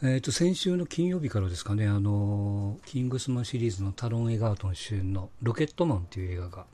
[0.00, 6.66] えっ、と、先週の金曜日からですかね、あの、キングスマンシリーズのタロン・エガートン主演のロケットマンっていう映画が。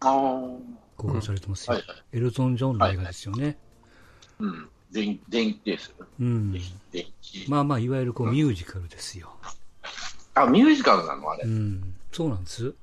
[0.00, 1.74] 公開されてますよ。
[1.74, 2.02] はいはい。
[2.12, 3.58] エルトン・ジョンの映画ですよね。
[4.38, 4.68] うん。
[4.90, 5.94] 電電気です。
[6.18, 6.52] うん。
[6.52, 6.62] 電
[7.20, 7.44] 気。
[7.46, 9.36] まあまあ、いわゆるこうミュージカルですよ。
[10.32, 11.30] あ、ミュージカルなの？
[11.30, 11.48] あれう。
[11.48, 11.94] ん。
[12.10, 12.74] そうなんです。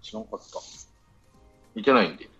[0.00, 1.80] 知らなかった。
[1.80, 2.30] いけないんで。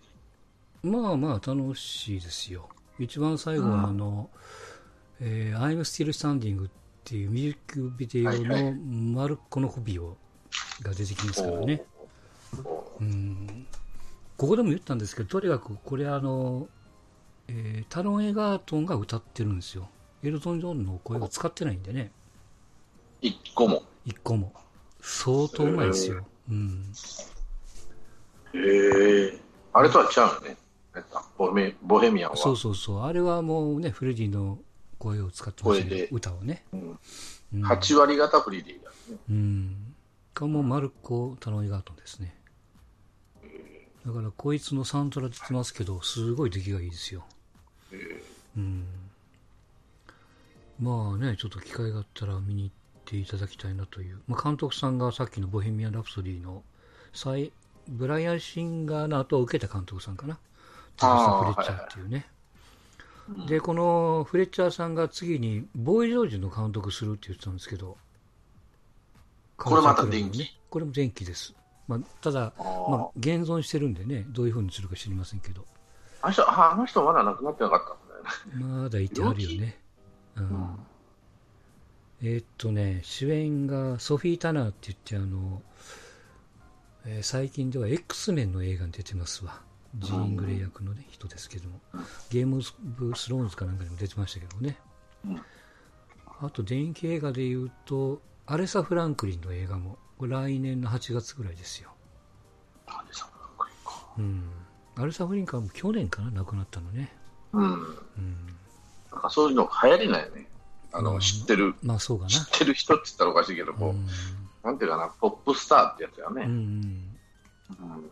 [0.81, 2.67] まあまあ、楽しいですよ。
[2.97, 4.29] 一番最後は、あの、
[5.19, 6.69] えー I'm Still Standing っ
[7.03, 10.17] ていうミュージックビデオのマルコのホビオ
[10.81, 11.83] が出てきますからね。
[12.63, 13.67] おうん。
[14.37, 16.67] ここでも言ったんですけど、とにかくこれあの、
[17.47, 19.87] えータロン・エガートンが歌ってるんですよ。
[20.23, 22.11] エルトン・ジョンの声を使ってないんでね。
[23.21, 23.83] 一個も。
[24.05, 24.51] 一個も。
[25.01, 26.25] 相当うまいですよ。
[26.49, 26.91] うん。
[28.53, 28.57] へ
[29.27, 29.39] え。
[29.73, 30.07] あれとは違
[30.43, 30.55] うよ
[31.53, 31.75] ね。
[31.83, 32.37] ボヘミアンは。
[32.37, 33.01] そうそうそう。
[33.03, 34.57] あれはもうね、フレディの
[34.97, 36.07] 声を使ってますね。
[36.11, 36.63] 歌をね。
[36.73, 36.99] うんうん
[37.53, 39.17] 8割方フリーでいいやね。
[39.29, 39.95] うん。
[40.33, 42.35] がもうマルコ・タロン・エガートンですね。
[44.05, 47.25] だからこいつのサントラ出てますけど、すごい出来がいいですよ。
[48.57, 48.85] うん。
[50.79, 54.19] まあね、ちょっと機会があったら見に行っていただきたいなという。
[54.27, 56.63] まあ、監督さんがさっきのボヘミアン・ラプソディの
[57.13, 57.51] 再
[57.87, 60.35] ブライアン・シンガーの後を受けた監督さんかな。
[60.97, 62.27] テレサ・フレッチャーっていうね。
[63.47, 67.97] で、このフレッチャーさんが次にボーイ・ジョージの監督するって言ってたんですけど、
[69.57, 70.45] これまた電気？
[70.69, 71.55] これも電気です。
[71.87, 75.65] まあ、ただ、まあ、現存してるんでね、どういう風にするか知りませんけど、
[76.21, 78.81] あの人、ああの人まだ亡くなってなかったんだよね。
[78.83, 79.79] まだいてあるよね。
[80.35, 80.75] うん。
[82.21, 85.61] えーっとね、主演がソフィー・タナーって言って、あの、
[87.05, 89.61] えー最近では X メンの映画に出てますわ。
[89.99, 91.79] ジーン・グレイ役の、ね、人ですけども、
[92.29, 94.77] ゲームブ・スローンズかなんかにも出てましたけどね。
[95.25, 95.41] うん
[96.41, 101.91] あと、電気映画で言うと、アレサ・フランクリンの映画も、来年の8月ぐらいですよ。
[102.87, 104.43] あれさこれかうん。
[104.97, 107.15] アレサ・フリンカーも去年かな、亡くなったのね。
[107.53, 107.63] うん。
[107.63, 107.83] うん。
[109.11, 110.47] なんかそういうの流行りないよね。
[110.91, 112.29] あの、うん知ってる、まあ、そうかな。
[112.29, 114.07] 知ってる人って言ったらおかしいけども、うん。
[114.61, 116.45] なんていうかな、ポップスターってやつやうんうね。
[116.47, 116.49] ん。
[116.49, 116.53] う
[117.83, 118.11] ん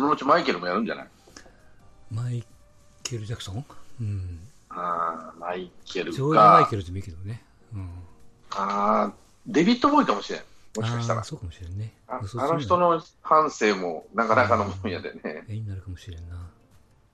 [0.00, 1.08] そのうちマイケルもやるんじゃない？
[2.10, 2.42] マイ
[3.02, 3.64] ケル・ジャクソン？
[4.00, 4.38] うん。
[4.70, 7.42] あーマイケルジョージ・マイかケ、ルでもいいけどね。
[7.74, 7.90] うん。
[8.52, 9.12] あー
[9.46, 10.42] デビッド・ボーイかもしれん。
[10.74, 11.22] もしかしたら。
[11.22, 11.92] そうかもしれんね。
[12.08, 15.44] ああの人の半生もなかなかのもんやでね。
[15.46, 16.48] 絵になるかもしれんな。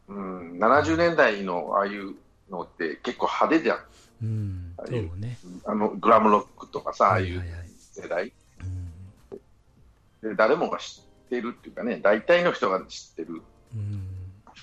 [0.09, 2.15] うん、70年代のああいう
[2.49, 3.79] のって結構派手じゃん。
[4.23, 4.75] うん。
[4.79, 5.39] ああそうね。
[5.65, 8.33] あのグラムロックとかさ、ああいうはいはいはい世代。
[8.61, 10.31] うん。
[10.31, 13.43] で誰もが知ってるっていうかね、大体の人が知ってる
[13.75, 14.09] うん。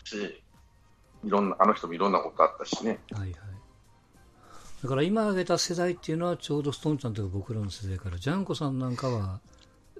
[0.05, 0.43] し、
[1.23, 2.99] いろんな、あの人もいろんなことあったしね。
[3.11, 3.33] はいはい。
[4.83, 9.39] だから今挙げた世代っていうのはちょうどストーンちゃんとか僕らの世代から、ジャンコさんなんかは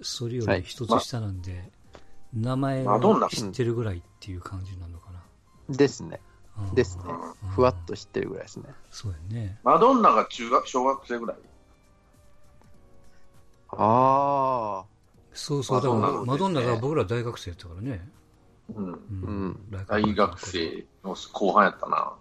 [0.02, 1.72] それより一つ下なんで、
[2.34, 5.24] 名前マドンナを知ってるぐらいっていう感じなのかな。
[5.70, 6.20] ですね。
[6.58, 7.04] うんですね。
[7.56, 8.66] ふわっと知ってるぐらいですね。
[8.92, 9.58] そうやね。
[9.64, 11.38] マドンナが中学、小学生ぐらい？
[13.70, 14.93] ああ。
[15.34, 18.08] そうそう、だからマドンナが僕ら大学生やったからね。
[18.74, 18.94] うん。
[18.94, 22.14] ううん大学生の後半やったな。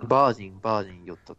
[0.00, 0.08] うん。
[0.08, 1.34] バージン、バージン酔った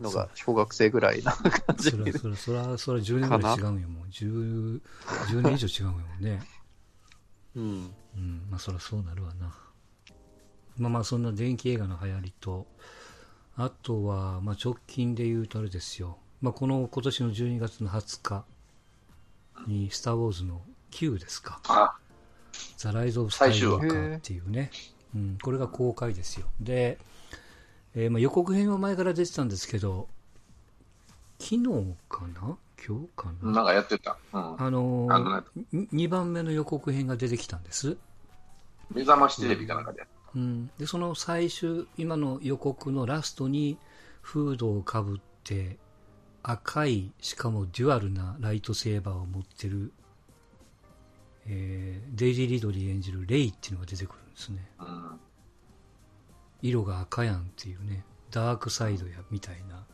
[0.00, 1.96] のが 小学生ぐらいな感じそ。
[1.96, 4.06] ら、そら、そら、そら10年ぐらい違うんよ、もう。
[4.08, 4.80] 10、
[5.28, 6.42] 10年以上違うんよね。
[7.56, 7.94] うん。
[8.16, 9.54] うん、まあそりゃそうなるわな。
[10.76, 12.66] まあまあそんな電気映画の流行りと、
[13.56, 16.18] あとは、まあ直近で言うとあれですよ。
[16.40, 18.44] まあこの今年の12月の20日
[19.68, 21.60] に、スター・ウォーズの9ですか。
[21.68, 21.94] あ、
[22.76, 24.70] ザ・ライズ・オブ・スカイカーっていうね。
[25.14, 26.46] うん、これが公開ですよ。
[26.60, 26.98] で、
[27.94, 30.08] えーまあ予告編は前から出てたんですけど、
[31.38, 31.64] 昨日
[32.08, 32.56] かな？
[32.86, 34.18] 今日かな、なんかやってた。
[34.32, 34.62] うん。
[34.62, 35.44] あのー、
[35.92, 37.96] 2番目の予告編が出てきたんです。
[38.90, 40.02] 目覚ましテレビかなんかで
[40.34, 43.78] うん、でその最終今の予告のラストに
[44.20, 45.78] フードをかぶって
[46.50, 49.92] 赤いしかもデュアルなライトセーバーを持ってる、
[51.46, 54.84] えーデイジー・リドリー演じるレイっていうのが出てくるんですねた。
[54.84, 55.20] うん。
[56.62, 59.84] 色が赤やんっていうねダークサイドやみたいな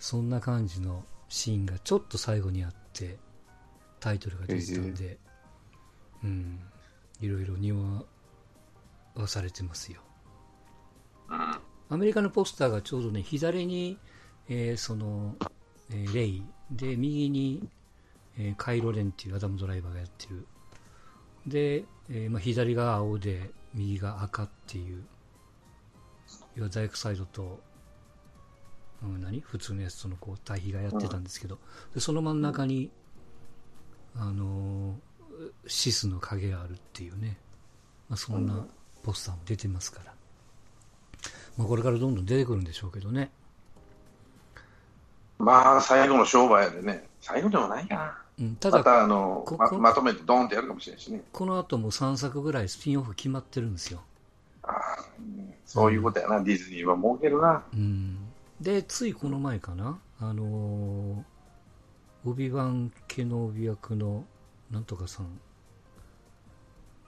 [0.00, 3.16] そんな感じのシーンがちょっと最後にあって
[4.00, 5.18] タイトルが出てたんで、
[6.24, 6.58] うん
[7.20, 7.76] いろいろ匂
[9.14, 10.00] わされてますよ
[11.30, 11.58] うん。
[11.90, 13.98] アメリカのポスターがちょうどね、左に、
[14.48, 15.36] えーその、
[15.90, 17.68] えーレイ、で、右に、
[18.38, 20.46] えーカイロレンっていうアダムドライバーがやってる。
[21.46, 25.04] で、えーまあ、左が青で、右が赤っていう、
[26.54, 27.60] 要はダイクサイドと、
[29.02, 29.40] うん、何？
[29.40, 31.58] 普通のやつとのこう対比がやってたんですけど、
[31.94, 32.90] でその真ん中に、
[34.14, 35.14] あのー
[35.66, 37.36] シスの影があるっていうね、
[38.08, 38.64] まあ、そんな
[39.02, 40.14] ポスターも出てますから、
[41.56, 43.32] まあ、これからどんどん出てくるんでしょうけどね。
[45.38, 48.18] まあ、最後の商売でね、最後でもないかな。
[48.40, 51.22] うん、たまだ、たあのまここまとめてドーンってやるかもしれないしね。
[51.32, 54.00] この後も3作ぐらいスピンオフ決まってるんですよ。
[54.62, 54.74] ああ
[55.18, 57.64] うんそういうことやな、ディズニーは儲けるな。
[57.72, 58.18] うん、
[58.60, 64.24] で、ついこの前かな、あのー、オビワン・ケノビ役の
[64.70, 65.40] なんとかさん、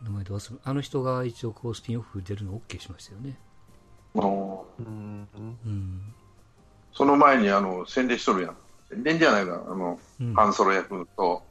[0.03, 3.39] 名前で忘れあの人が一応こうスピンオフ出るの OK しましたよね。
[4.15, 5.29] うん。
[5.65, 6.15] うん。
[6.97, 8.57] その前にあの宣伝しとるやん。
[8.89, 10.35] 宣伝じゃないな、あの、うん。
[10.35, 11.43] ハンソロ役と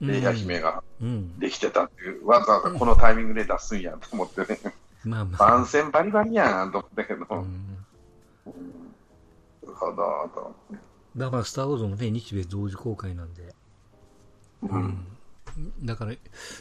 [0.00, 1.38] レイヤ姫がうん。
[1.38, 4.58] できてたっていう、わざわざこのタイミングで出すんやと思ってね、
[5.04, 5.50] まあまあ。
[5.50, 7.42] 番宣バリバリやんと思ったけど、なる
[8.46, 10.54] うんほどと。
[11.16, 13.54] だから、スター・ウォーズもね、日米同時公開なんで。
[14.62, 15.06] うん
[15.82, 16.12] だから、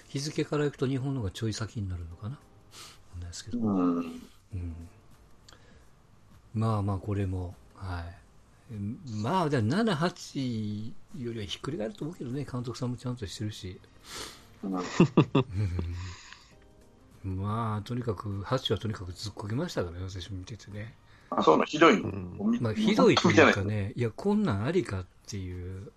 [0.08, 2.40] 日付からいくと日本の方がちょい先になるのかな。
[3.20, 3.60] ないですけど。
[3.60, 3.98] うん
[4.54, 4.76] うん
[6.54, 8.19] まあまあ、これも、はい。
[8.72, 10.94] うんまあ、じゃあ7、8
[11.24, 13.80] よりはひっくり返ると思うけどね、監督さんもちゃんとしてるし。
[14.64, 14.72] うん
[17.24, 20.94] まあ、とにかく、8はとにかくずっこけましたからね、私も見ててね。
[21.32, 23.76] あそうなのひどいの、うんまあ、ひどいというかね。
[23.76, 25.92] ね、いや、こんなんありかっていう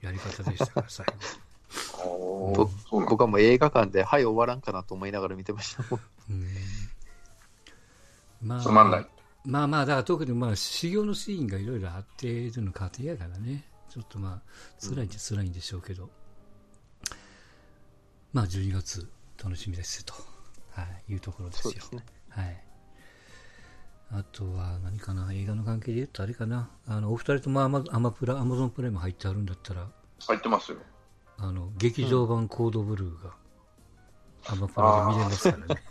[0.00, 2.70] やり方でしたから、最後。
[2.90, 6.00] 僕はもう映画館で、はい、終わらんかなと思いながら見てましたもん。
[6.30, 6.46] うん
[8.42, 9.06] まあ、つまんない。
[9.46, 16.10] まあまあ、だから特にまあ、修行のシーンがいろいろあっての過程やからね、ちょっとまあ、辛いっちゃ辛いんでしょうけど、
[18.32, 19.08] まあ、12月、
[19.42, 20.14] 楽しみですと、
[20.72, 21.80] はい、いうところですよ。
[21.80, 22.04] すね。
[22.28, 22.64] はい。
[24.10, 29.88] あとは何かな、映画の関係で言うとあれかな、あの、お二人ともアマアマプラ、アマゾンプライム入ってあるんだったら、
[30.26, 30.78] 入ってますよ。
[31.38, 33.34] あの、劇場版コードブルーが、
[34.48, 35.82] アマプラで見れますからね。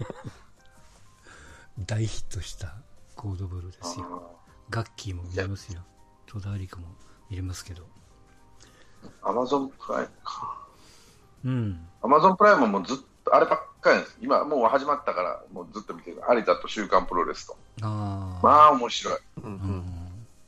[1.85, 2.75] 大ヒットした
[3.15, 4.06] コードブルーですよ。
[4.69, 5.81] ガッキーも見れますよ。
[6.27, 6.88] 戸田恵梨香も
[7.29, 7.83] 見れますけど。
[9.21, 10.57] アマゾンプライムか。
[11.45, 11.88] うん。
[12.01, 14.17] アマゾンプライムもずっと、あればっかりです。
[14.21, 16.21] 今、もう始まったから、もうずっと見てる。
[16.29, 17.57] 有田と週刊プロレスと。
[17.81, 18.45] ああ。
[18.45, 19.19] まあ、面白い。
[19.38, 19.47] うんう。
[19.47, 19.83] うんん。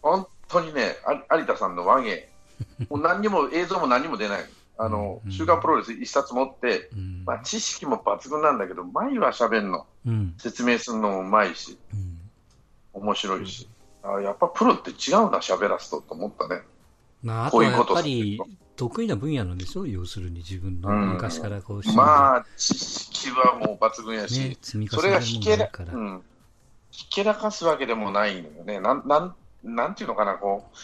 [0.02, 0.96] 本当にね、
[1.30, 2.30] あ有田さんの和芸。
[2.90, 4.46] もう何にも、映像も何にも出ない。
[4.80, 7.24] あのう、ん週刊プロレス一冊持って、うん。
[7.26, 9.86] まあ、知識も抜群なんだけど、前は喋るの。
[10.06, 10.36] うん。
[10.38, 12.17] 説明するのもうまいし、うん。
[12.98, 13.68] 面白いし。
[14.04, 16.62] あやっぱプロって違うんだ、喋らすとと思ったね。
[17.24, 18.40] まあ、あとはやっぱり、
[18.76, 19.86] 得意な分野なんでしょ？
[19.88, 24.58] 要するに自分のうん昔からこう、まあ、知識はもう抜群やし、ね、
[24.90, 25.70] それがひけら。
[25.92, 26.22] うん、
[26.92, 28.80] ひけらかすわけでもないのよね。
[28.80, 30.78] なん、なん、なんていうのかな、こう、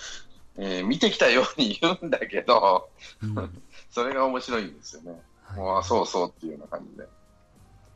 [0.58, 2.90] えー見てきたように言うんだけど、
[3.22, 3.36] うん。
[3.36, 3.48] は
[3.92, 5.22] それが面白いんですよね。
[5.54, 7.08] いもうあそうそうっていうような感じで。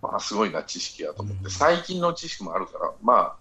[0.02, 1.44] まあ、すごいな、知識やと思って。
[1.46, 3.36] うん最近の知識もあるから、まあ、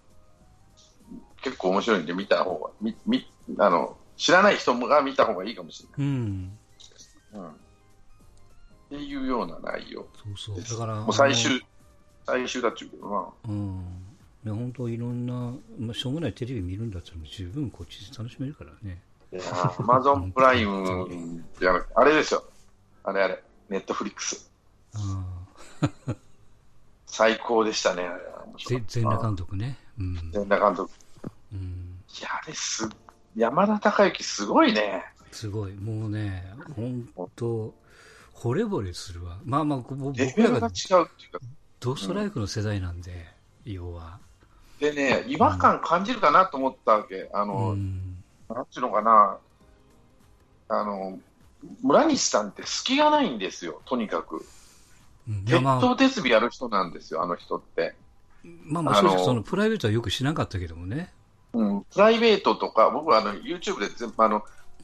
[1.47, 3.25] 結構面白いんで見た方が、み、み、
[3.57, 6.45] あの、知らない人が見た方がいいかもしれうん。
[6.45, 6.51] ない。
[7.35, 7.49] うん。
[7.49, 7.53] っ
[8.89, 10.05] ていうような内容。
[10.37, 10.77] そうそう。
[10.79, 11.65] だから、もう最終、
[12.25, 13.27] 最終だっちゅうけどな。
[13.47, 13.77] うん。
[14.43, 19.01] ね、本当いろんな、まあ、しょうもないテレビ見るんだったら十分こっちで楽しめるからね。
[19.53, 20.85] アマゾンプライム
[21.59, 22.43] じゃなくて、あれですよ。
[23.03, 24.51] あれあれ、ネットフリックス。
[27.05, 28.09] 最高でしたね、
[28.87, 29.77] 全裸監督ね。
[29.97, 30.31] うん。
[30.31, 30.89] 監督。
[31.53, 32.03] うん。
[32.19, 32.87] いや、あれす、
[33.35, 35.05] 山田孝之すごいね。
[35.31, 35.75] すごい。
[35.75, 36.43] もうね、
[36.75, 37.73] 本当
[38.33, 39.39] 惚れ惚れするわ。
[39.45, 41.39] まあまあ、僕らがルが違うっていうか。
[41.79, 43.27] ドストライクの世代なんで、
[43.65, 44.19] 要は。
[44.79, 47.29] でね、違和感感じるかなと思ったわけ。
[47.33, 48.17] あうの、ん。
[48.49, 49.37] なんていうのかな。
[50.69, 51.19] あの、
[51.81, 54.45] 村西さんって隙がないんですよ、とにかく。
[55.45, 57.95] 鉄頭鉄尾やる人なんですよ、あの人って。
[58.43, 61.13] まあまあ、あの正直そのプライベートはよく知らなかったけどもね。
[61.57, 64.43] うん、プライベートとか、僕はあの YouTube で全部あの、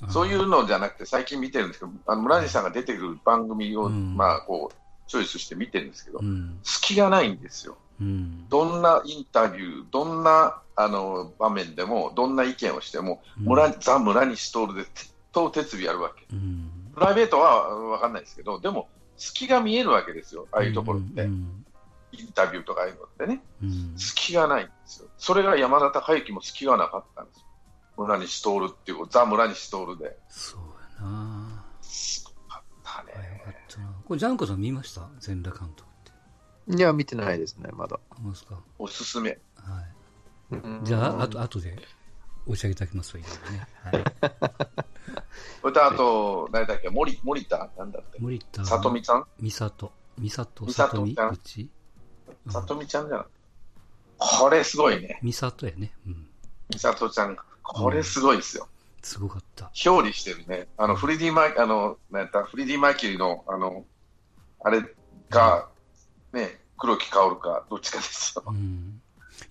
[0.10, 6.60] そういうのじゃなくて、最近見てるんですけど、あの村西さんが出てくる番組を、うんまあ、こう、チョイスして見てるんですけど、うん。
[6.64, 7.78] 隙がないんですよ。
[8.02, 8.48] うん。
[8.50, 16.26] どんなインタビュー、どんなあの場面でも、どんな意見をしても、村ザ・村西徹で鉄頭鉄尾やるわけ。
[16.34, 16.70] うん。
[16.96, 21.24] プライベートは分かんないですけど、でも、隙が見えるわけですよ、ああいうところって。
[21.24, 21.66] うん。
[22.12, 23.42] インタビューとかああいうのってね。
[23.64, 23.94] うん。
[23.98, 25.10] 隙がないんですよ。
[25.24, 27.46] それが山田孝之も隙がなかったんですよ。
[27.96, 30.18] 村西徹っていう、ザ・村西徹で。
[30.28, 30.62] そう
[31.02, 33.42] やなすごかったあよね。
[33.46, 33.88] かったな。
[34.06, 35.08] これ、ジャンコさん見ました？
[35.22, 35.94] 全裸監督っ
[36.68, 36.76] て。
[36.76, 37.98] いや、見てないですね、まだ。
[38.36, 39.30] すかおすすめ。
[39.30, 39.36] は
[40.52, 40.56] い。
[40.56, 41.74] うんじゃあ、あと、後で。
[42.46, 43.68] 押し上げていただきますわ、いろいろね。
[43.86, 44.84] はい。
[45.62, 47.70] それとあと、誰だっけ、森森田？
[47.78, 48.20] なんだって。
[48.20, 48.66] 森田。
[48.66, 49.26] さとみちゃん？
[49.40, 49.94] みさと。
[50.18, 51.70] みさと、みさとみちゃんうち
[52.50, 53.26] さとみちゃんじゃない
[54.24, 55.20] これすごいね。
[55.22, 55.92] みさとやね。
[56.08, 56.28] うん。
[56.70, 58.68] みさとちゃん、これすごいですよ。
[59.02, 59.70] すごかった。
[59.86, 60.68] 表裏してるね。
[60.78, 63.84] あの、フリディマイ、あの、なんやった、フリディマイキリの、あの、
[64.64, 64.82] あれ
[65.30, 65.68] が、
[66.32, 68.52] ね、黒木薫か、どっちかですよう。
[68.54, 69.02] ん。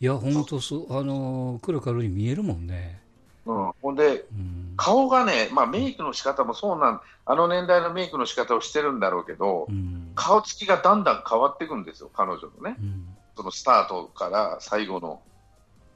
[0.01, 3.03] いや、ほんとそう、あのー、黒かるに見えるもんね。
[3.45, 3.73] うん。
[3.83, 4.75] ほんで、うん。
[4.77, 10.13] 顔がね、まあメイクの仕方もそうなん、あの年代のメイクの仕方をしてるんだろうけど、うん。
[10.15, 12.77] 顔つきがだんだん変わっていくんですよ、彼女のね。
[12.81, 13.17] うん。
[13.37, 15.23] そのスタートから最後の、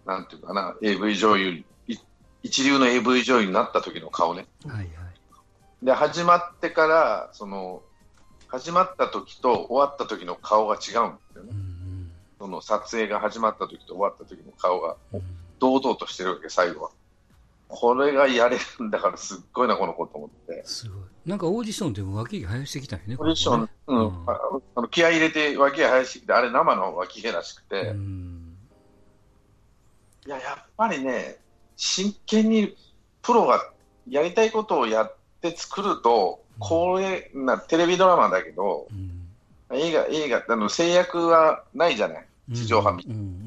[0.06, 1.96] なんていうかな、AV 女優、い
[2.42, 4.46] 一流の AV 女優になった時の顔ね。
[4.66, 4.88] はいはい。
[5.82, 7.82] で、始まってから、その、
[8.48, 10.88] 始まった時と終わった時の顔が違うんで
[11.32, 11.50] すよね。
[11.50, 12.12] うん。
[12.38, 15.22] その撮影が始まった時と終わった時の顔がうん。
[15.58, 16.90] 堂々としてるわけ、最後は。
[17.68, 20.62] これがやれるんだからすっごいな、この子と思って。
[20.64, 21.02] すごい。
[21.26, 24.40] なんかオーディションでも脇が生やしてきたよね、オーディション、こうん、うんあ
[24.76, 27.94] あの気合い入れて脇が生やしてきて、あれ生の脇毛らしくて。
[30.26, 31.38] いや、やっぱりね、
[31.76, 32.76] 真剣に
[33.22, 33.72] プロが
[34.08, 39.26] やりたいことをやって作ると、これな、テレビドラマだけど、うん。
[39.76, 43.45] 映画、映画、あの制約はないじゃない、地上波みうんうん。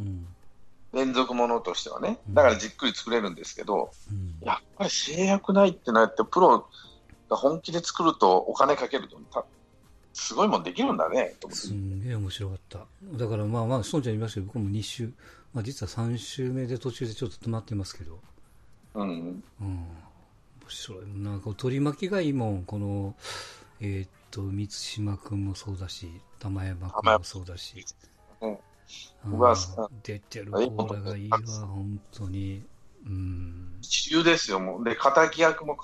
[0.94, 4.36] 連続ものとしてはね、うんだからじっくり作れるんですけど、うん。
[4.42, 6.68] やっぱり制約ないってなって、プロ
[7.30, 9.46] が本気で作ると、お金かけると、た
[10.14, 12.80] すごいもんできるんだね、と思ってすんげえ面白かった。
[13.18, 15.14] だからまあまあ、そうちゃん言いましたけど、僕も2週、
[15.54, 18.20] まあ実は3週目で途中でちょっと止まってますけど、
[18.96, 19.44] うん、うん。
[19.62, 19.84] 面
[20.68, 21.06] 白い。
[21.16, 23.16] なんか取り巻きがいいもん、この、
[23.80, 27.86] えーっと、満島君もそうだし、玉山君もそうだし。
[28.42, 28.58] うん
[29.26, 29.56] うん僕は
[30.04, 32.64] 出てる子らがいいわ、本当に。
[33.06, 33.78] うん。
[33.82, 34.84] 一流ですよ、もう。
[34.84, 35.78] で、敵役も、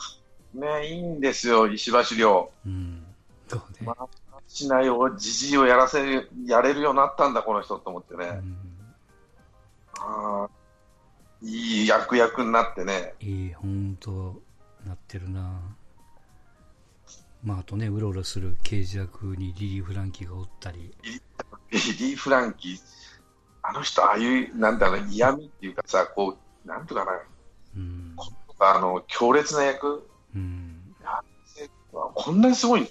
[0.53, 2.49] ね、いいんですよ、石橋亮。
[2.65, 3.05] うん。
[3.47, 3.85] そうね。
[3.85, 4.07] まあ、
[4.47, 8.25] しないを、じじいをやらせる、やれるようになったんだ、この人と思ってね。
[8.25, 8.57] うん
[9.99, 10.49] ああ、
[11.41, 13.13] いい役役になってね。
[13.19, 14.41] いい、本当
[14.85, 15.59] なってるな。
[17.43, 20.93] まあ、あとね、うろうろする刑事役にリリー・フランキーがおったり。
[21.75, 22.79] リリー・フランキー、
[23.61, 27.11] あの人、ああいう、なんだろう、嫌味っていうかさ、こう、なんていうかな、
[27.75, 28.15] うん。
[28.59, 30.81] あの、強烈な役、うん。
[31.91, 32.89] こんなにすごい、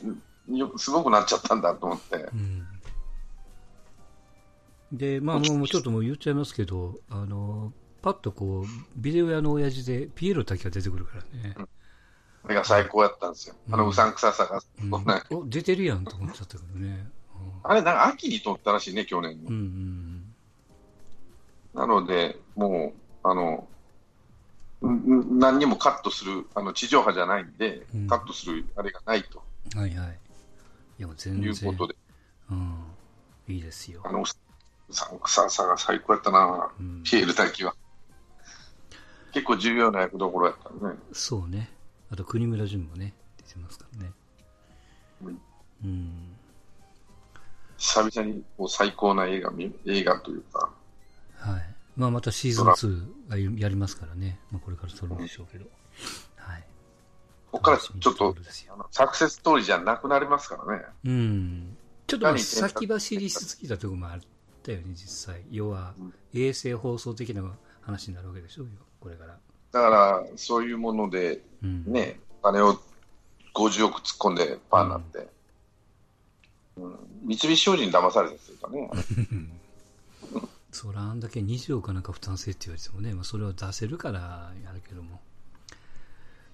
[0.48, 2.16] よすごくなっちゃったんだと思って。
[2.16, 2.66] うん。
[4.92, 7.72] で、まあ、もうちょっともう言っちゃいますけど、あの、
[8.02, 11.56] パッとこう、ビデオ屋の親父でピエロ滝が出てくるからね。
[12.42, 13.54] これが最高やったんですよ。
[13.70, 14.60] あの、うさんくささが。
[14.82, 17.08] うん出てるやんと思っちゃったけどね。
[17.64, 19.54] あれ、なんか秋に撮ったらしいね、去年のうん。
[19.54, 20.34] うん
[21.74, 22.92] なので、も
[23.24, 23.66] う、あの、
[24.80, 29.42] 何にもカットする、あの地上波じゃないんで、うんカットするあれがないと
[29.74, 29.80] うん。
[29.80, 30.08] はいはい。
[30.98, 31.72] いや、もう全いう然。
[31.76, 31.96] ことで、
[32.50, 32.74] うん。
[33.48, 34.12] いいですよあ。
[34.12, 37.74] の、うさんくささが最高やったな、うんピエール滝は。
[39.32, 40.94] 結構重要な役どころやったね。
[41.12, 41.72] そうね。
[42.10, 44.12] あと、国村淳もね、出てますからね。
[45.24, 45.40] うん
[45.82, 46.33] うん。
[47.94, 50.70] 久々にこう最高な映画見、映画というか、
[51.38, 51.74] はい。
[51.96, 52.66] まあ、またシーズン
[53.28, 54.40] 2がやりますからね。
[54.50, 55.66] まあ、これから撮るんでしょうけど。
[56.34, 56.64] はい。
[57.52, 58.34] ここからちょっと
[58.90, 60.84] サクセスストーリーじゃなくなりますからね。
[61.04, 61.76] うん。
[62.08, 64.20] ちょっと先走りしすぎたところもあっ
[64.64, 65.42] たよね、実際。
[65.52, 67.44] 要はうん、衛星放送的な
[67.80, 69.38] 話になるわけでしょうよ、これから。
[69.70, 71.84] だから、そういうもので、うん。
[71.86, 72.76] ね、お金を
[73.54, 75.28] 50億突っ込んでパーになって、
[76.76, 78.90] うん三菱商事に騙されたっていうかね、
[80.72, 85.20] そらあんだけ20億かなんか負担せって言われてもね、まあ、それを出せるからやるけども。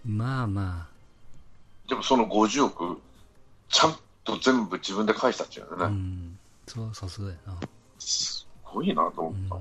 [0.04, 0.88] まあま
[1.88, 3.00] でもその50億、
[3.68, 6.38] ちゃんと全部自分で返したっていうあ、のね、うん。
[6.66, 7.58] そう、さすがやな。
[7.98, 9.46] すごいなと思うん。
[9.46, 9.54] った。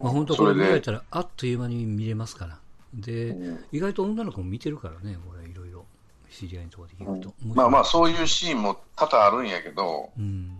[0.00, 2.58] まあ本当これ見られたらあっという間に見れますから。
[2.92, 5.43] で、うん意外と女の子も見てるからね、これ。
[6.34, 7.34] 知り合いのところで聞くと。
[7.54, 10.58] まあまあ、そういうシーンも多々あるんやけど、うん。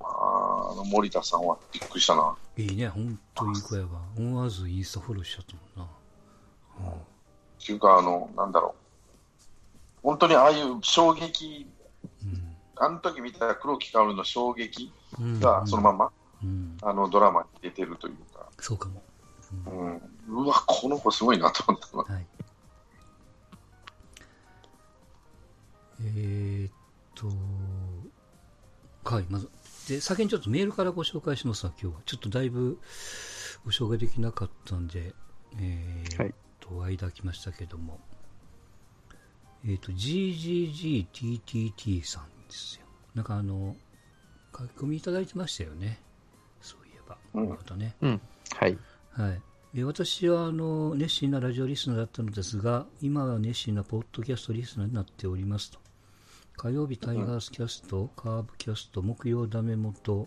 [0.00, 2.36] あの森田さんはびっくりしたな。
[2.56, 3.88] いいね、本当いい子やわ。
[4.16, 5.44] 思わずインスタフォローしちゃっ
[5.76, 6.92] たもんな。
[6.92, 8.88] っていうか、あの、なんだろう。
[10.02, 11.66] 本当にああいう衝撃、
[12.22, 12.56] うん。
[12.76, 15.40] あの時見た黒木薫の衝撃うん。
[15.40, 16.10] がそのまま、
[16.42, 16.76] うん。
[16.82, 19.02] あのドラマに出てるというか、そうかも。
[19.66, 22.02] うん、うわ、この子すごいなと思ったの。
[22.04, 22.26] はい。
[27.18, 27.26] と、
[29.14, 29.50] はい、まず、
[29.88, 32.02] で、先にちょっとメールからご紹介しますわ、今日は。
[32.04, 32.78] ちょっとだいぶ
[33.64, 35.14] ご紹介できなかったんで、
[35.58, 38.00] えーはいと、間空きましたけども、
[39.66, 41.02] えっ、と、GGGTTT
[42.04, 42.86] さんですよ。
[43.14, 43.74] なんかあの、
[44.56, 46.00] 書き込みいただいてましたよね。
[46.60, 47.18] そういえば。
[47.34, 47.96] うんこの方ね。
[48.00, 48.20] うん。
[48.56, 48.78] はい。
[49.10, 49.42] はい。
[49.74, 55.87] え私はあの熱心なラジオリスナーだったのですが、今は熱心なポッドキャストリスナーになっておりますと。
[56.58, 60.26] 火曜日タイガースキャスト、カーブキャスト、木曜ダメ元、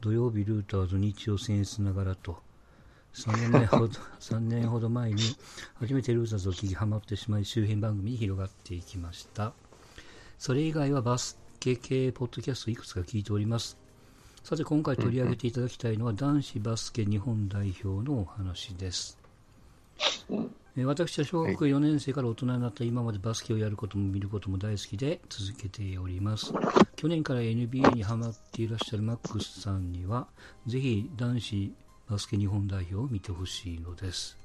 [0.00, 2.40] 土曜日ルーターズ、日曜僭越ながらと、
[3.14, 3.86] 3年前ほど
[4.20, 5.20] ,3 年ほど前に
[5.80, 9.54] 初めてルーターズを聞きハマってしまい周辺番組に広がっていきました。
[10.38, 13.76] それ以外はバスケ系ポッドキャストいくつか聞いております。
[14.44, 19.18] さて今回取り上げていただきたいのは男子バスケ日本代表のお話です。
[20.30, 26.54] えー私は小学4年生から大人になった今までバスケをやることも見ることも大好きで続けております。
[26.96, 30.28] 去年から NBA にハマっていらっしゃるマックスさんには
[30.66, 31.74] ぜひ男子
[32.08, 34.38] バスケ日本代表を見てほしいのです。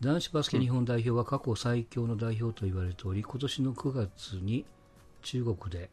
[0.00, 4.64] 男子バスケ日本代表は過去最強の代表と言われており、今年の9月に
[5.22, 5.90] 中国で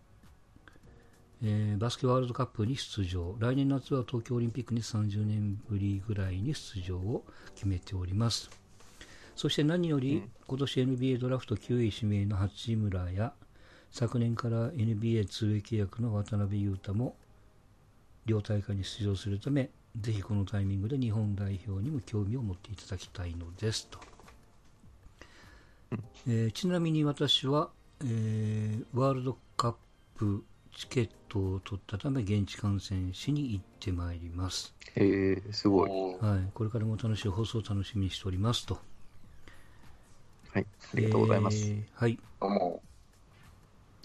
[1.43, 7.23] えーバスケワールドカップに出場来年夏は東京オリンピックに30年ぶりぐらいに出場を
[7.55, 8.49] 決めております
[9.37, 13.33] そして何より、今年 NBA ドラフト9位指名の八村や
[13.91, 17.15] 昨年から NBA 通営契約の渡辺裕太も
[18.25, 19.69] 両大会に出場するため
[20.01, 23.99] ぜひこのタイミングで日本代表にも興味を持っていただきたいのですと、
[26.27, 27.69] えーちなみに私は、
[28.03, 29.75] えーワールドカッ
[30.15, 30.43] プ
[30.75, 35.89] チケットを取ったため現地観戦しに行ってまいります、えー、すごい。
[36.25, 38.79] はい、これからも楽しい放送を楽しみにしておりますと
[40.53, 40.65] はい。
[40.93, 41.57] ありがとうございます。
[41.57, 42.81] えーはいも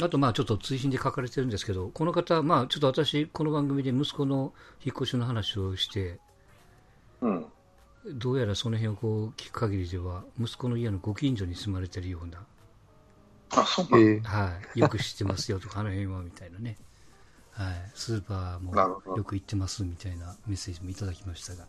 [0.00, 4.52] あとまあちょっと追伸で書かれてるんですけどこの方まあちょっと私この番組で息子の
[4.84, 6.18] 引っ越しの話をして
[7.20, 7.46] う、うん。
[8.14, 12.44] どうやらその辺をこう聞く限りでは息子の家のご近所に住まれてるような
[13.54, 16.76] あ、そうなんえー、はい、よく知ってますよとか、あの辺はみたいなね、
[17.50, 18.74] はい、スーパーも
[19.16, 21.66] よく行ってますみたいなメッセージもいただきましたが、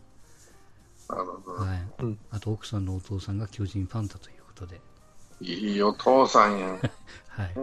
[1.10, 1.58] なるほど。
[1.58, 2.18] はい、うん。
[2.30, 4.80] あと奥さんのお父さんが巨人ファンだということで、
[5.40, 6.70] いいお父さんやん。
[7.28, 7.62] はい、う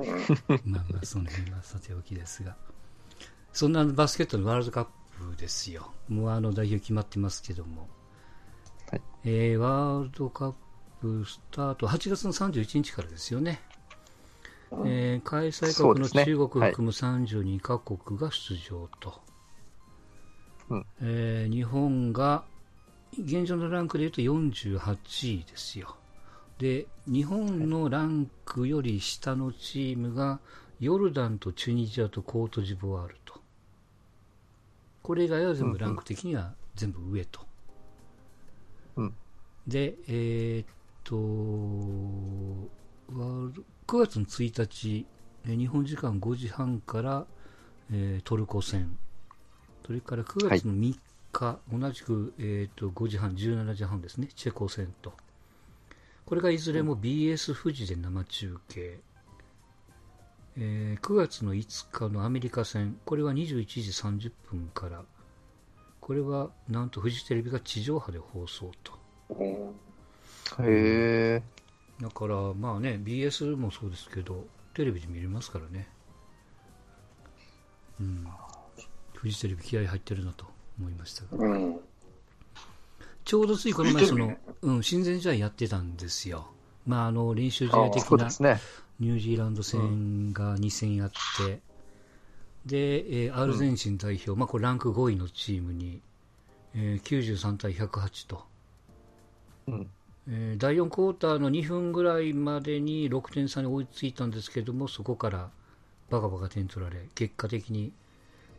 [0.67, 0.71] ん。
[0.71, 2.55] まあまあ、その辺はさておきですが、
[3.53, 4.87] そんなバスケットのワールドカッ
[5.31, 7.89] プですよ、もうあの代表決まってますけども、
[8.89, 9.01] はい。
[9.23, 10.53] えーワールドカッ
[10.99, 13.61] プスタート、8月の31日からですよね。
[14.85, 19.21] えー開催国の中国含む32カ国が出場と、
[20.69, 22.45] うんえー日本が
[23.19, 25.97] 現状のランクでいうと48位ですよ
[26.61, 30.39] で日本のランクより下のチームが
[30.79, 33.41] ヨルダンとチュニジアとコートジボワールと。
[35.01, 37.41] これ以外は全部ランク的には全部上と、
[38.95, 39.15] うん。
[39.65, 40.67] でえーっ
[41.03, 41.15] と
[43.19, 45.07] ワールド9月の1日、
[45.47, 47.25] えー日本時間5時半から、
[47.91, 48.99] えートルコ戦、
[49.83, 50.95] それから9月の3
[51.31, 55.13] 日、同じく、えー、と5時半、17時半ですね、チェコ戦と、
[56.31, 59.01] これがいずれも BS 富士で生中継、
[60.55, 65.03] えー9月の5日のアメリカ戦、これは21時30分から、
[65.99, 68.93] これはなんとフジテレビが地上波で放送と。
[69.31, 69.45] うん
[70.65, 71.43] へえ
[72.01, 75.89] だから、まあね、BS もそうですけど、テレビで見れますからね。
[77.99, 78.25] うん。
[79.15, 80.45] フジテレビ気合入ってるなと
[80.79, 81.45] 思いましたが。
[81.45, 81.81] うん。
[83.23, 86.47] ちょうどついこの前、そのうん、親善試合やってたんですよ。
[86.85, 88.35] まあ、あの、練習試合的な。
[88.99, 91.61] ニュージーランド戦が2戦やって、
[92.65, 96.01] で、えーアルゼンチン代表、まあ、これランク5位のチームに、
[96.75, 98.43] えー93対108と。
[99.67, 99.89] うん。
[100.27, 105.49] えー第4クォーターの2分ぐらいまでに6点差に追いついたんですけども、そこから
[106.11, 107.91] バカバカ点取られ、結果的に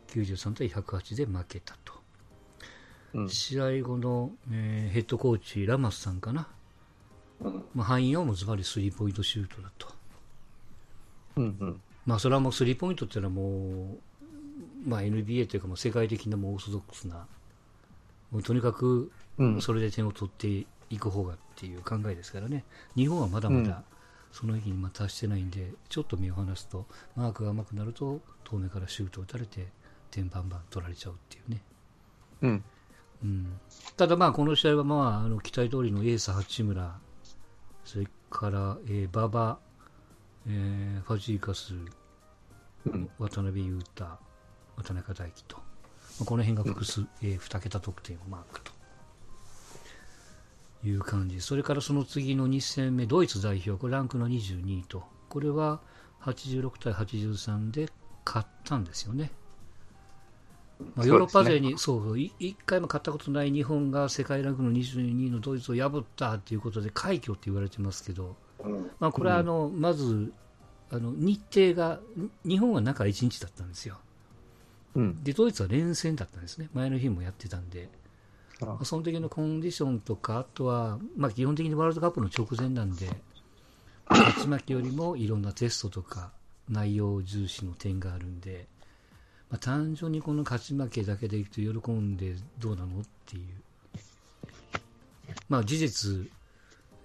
[0.09, 2.02] 93対108で負けたと。
[3.13, 3.29] うん。
[3.29, 6.47] 試合後の、えーヘッドコーチ、ラマスさんかな、
[7.41, 7.63] うん。
[7.73, 9.87] まあ、範囲はもうズバリスリーポイントシュートだと。
[11.37, 11.43] うん。
[11.59, 11.81] うん。
[12.05, 13.97] まあ、それはもうスリーポイントっていうのはも
[14.85, 17.27] う、まあ、NBA というかもう世界的なもうオーソドックスな、
[18.31, 19.61] もうとにかくうん。
[19.61, 20.47] それで点を取って
[20.89, 22.63] いく方がっていう考えですからね、
[22.95, 23.83] 日本はまだまだ
[24.31, 29.67] その域にまあ達してないんで、ちょっと目を離すと、マークが甘くなると、遠目からシュートを打たれて、
[30.09, 31.61] 点バンバン取られちゃうっていうね。
[32.41, 32.63] うん。
[33.23, 33.59] うん、
[33.95, 36.99] ただ、まあこの試合は、まあ、あの期待通りのエース八村、
[37.85, 39.59] それから、えー馬場、
[40.47, 41.73] えーファジーカス、
[42.85, 43.09] うん。
[43.17, 44.05] 渡辺裕太、
[44.75, 45.63] 渡中大輝と、ま
[46.23, 48.71] あこの辺が複数、えー2桁得点をマークと
[50.85, 51.39] いう感じ。
[51.39, 55.03] それからその次の2戦目、ドイツ代表、これランクの22位と。
[55.29, 55.79] これは
[56.21, 57.89] 86対83で
[58.25, 59.31] 勝ったんですよね。
[60.95, 68.91] まあ、ヨーロッパ勢にそう,、一回も勝ったことない日本が世界ランクの22位のドイツを破ったということで快挙って言われてますけど、うん。
[68.99, 70.31] まあ、これはあの、まず
[70.91, 71.99] あの日程が
[72.45, 73.97] 日本は中1日だったんですよ。
[74.95, 75.23] うん。
[75.23, 76.69] でドイツは連戦だったんですね。
[76.73, 77.89] 前の日もやってたんで。
[78.61, 83.09] あまあその時のコンディションとかあとは、まあ、基本的にワールドカップの直前なんで
[84.07, 86.31] 勝ち負けよりもいろんなテストとか
[86.69, 88.67] 内容重視の点があるんで、
[89.53, 93.43] まあ、単純にこの勝ち負けだけでいくと喜んでどうなのっていう、
[95.47, 96.27] まあ、事実、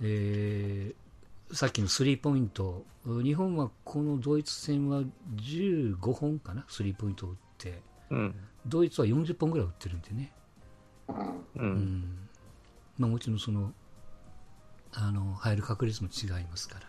[0.01, 1.09] えー
[1.51, 2.85] さっきのスリーポイント。
[3.07, 5.01] 日本はこのドイツ戦は
[5.37, 6.67] 15本かな？
[6.69, 7.81] スリーポイントを打って。
[8.11, 8.35] うん。
[8.67, 10.31] ドイツは40本ぐらい打ってるんでね、
[11.09, 11.17] うん。
[11.17, 11.23] う。
[11.57, 12.29] うんん。
[12.99, 13.73] まあ、もちろんその
[14.93, 16.81] あの入る確率も違いますか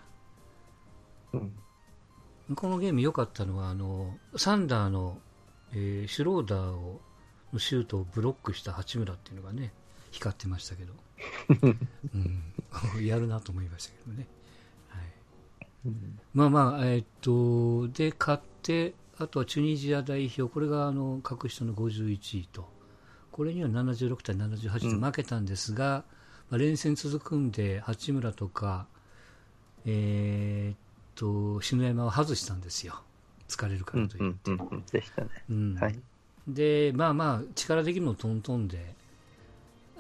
[1.32, 1.39] ら。
[1.39, 1.43] う
[2.52, 2.56] ん。
[2.56, 5.19] このゲーム良かったのはあのサンダーの、
[5.73, 7.01] えーシュローダーを
[7.53, 9.71] のシュートをブロックした八村っていうのがね
[10.12, 10.93] 光ってましたけど、
[12.95, 14.27] うん、やるなと思いましたけどね、
[14.89, 15.03] はい、
[15.86, 16.19] うん。
[16.34, 22.77] まあまあえーっとで勝ってあとはチュニジア代表これがあの格下の51位と。
[23.32, 26.03] これには76対78で負けたんですが、
[26.49, 28.86] まあ、連戦続くんで八村とか
[29.86, 30.77] えーっ
[31.15, 33.01] と篠山を外したんですよ
[33.49, 35.29] 疲れるかうんらという、うんうんうんでしたね。
[35.49, 35.99] うんはい。
[36.47, 38.95] でまあまあ力的にもトントンで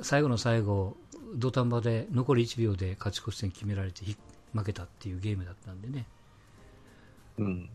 [0.01, 0.95] 最後の最後
[1.35, 4.15] 土壇場で残り1秒で勝ち越し点決められてひ
[4.53, 6.05] 負けたっていうゲームだったんでね
[7.37, 7.69] うん。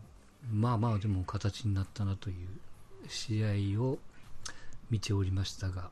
[0.51, 2.35] まあまあでも形になったなという
[3.07, 3.43] 試
[3.77, 3.97] 合を
[4.89, 5.89] 見ておりましたが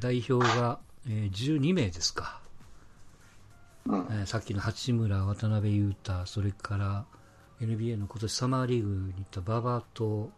[0.00, 2.40] 代表が、えー12名ですか、
[3.86, 7.04] うんえーさっきの八村、渡辺裕太それから
[7.62, 10.30] NBA の今年サマーリーグに行った馬場と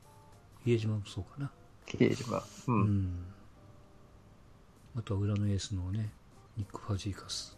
[0.65, 1.51] 比江島もそうかな
[1.87, 2.39] 比江島。
[2.39, 2.43] う。
[2.69, 3.27] うんん、
[4.97, 6.13] あとは裏のエースのね、
[6.57, 7.57] ニック・ファジーカス。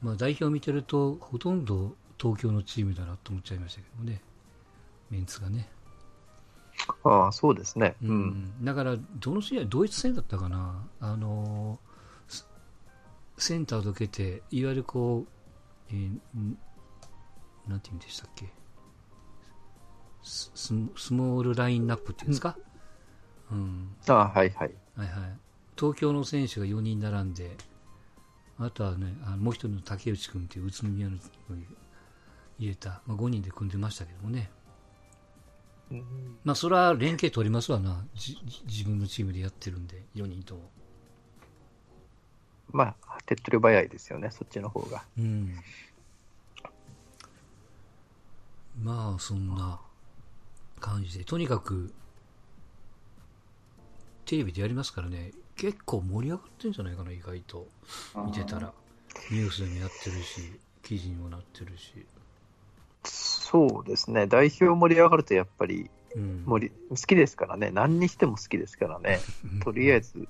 [0.00, 4.22] まあ代表見てると、ほとんど東京のチームだなと思っちゃいましたけどもね、
[5.10, 5.68] メンツがね。
[7.02, 7.96] ああ、そうですね。
[8.02, 8.20] ううん。
[8.60, 11.88] ん、だから、どの試合、ドイツ戦だったかな、あのー
[12.28, 12.44] セ
[13.54, 15.28] センターをどけて、いわゆるこう、
[15.90, 16.58] えーん
[17.68, 18.48] なんていうんでしたっけ、
[20.22, 22.56] スススモールラインナップっていうんですか、
[23.50, 24.74] うん、ああ、はいはい。
[24.96, 25.38] はいはい、
[25.76, 27.56] 東京の選手が4人並んで、
[28.58, 31.16] あとはね、あのもう一人の竹内君っていう宇都宮の
[32.58, 34.50] 入れた、まあ、5人で組んでましたけどもね、
[35.90, 36.38] うん。
[36.44, 38.04] まあ、それは連携取りますわな、
[38.66, 40.70] 自分のチームでやってるんで、4人とも。
[42.70, 45.04] まあ、手っ取り早いですよね、そっちの方が。
[45.16, 45.54] うん、
[48.82, 49.80] まあ、そんな
[50.80, 51.92] 感じで、とにかく、
[54.24, 57.66] テレビでやりますからね、結構盛り上がってんじゃないかな、意外と。
[58.26, 58.72] 見てたら。
[59.30, 62.06] ニュースでもやってるし、記事にもなってるし。
[63.04, 66.42] そうですね、代表盛り上がるとやっぱりうん。
[66.46, 69.20] 盛り好きですからね、何にしても好きですからね、
[69.64, 70.28] とりあえず、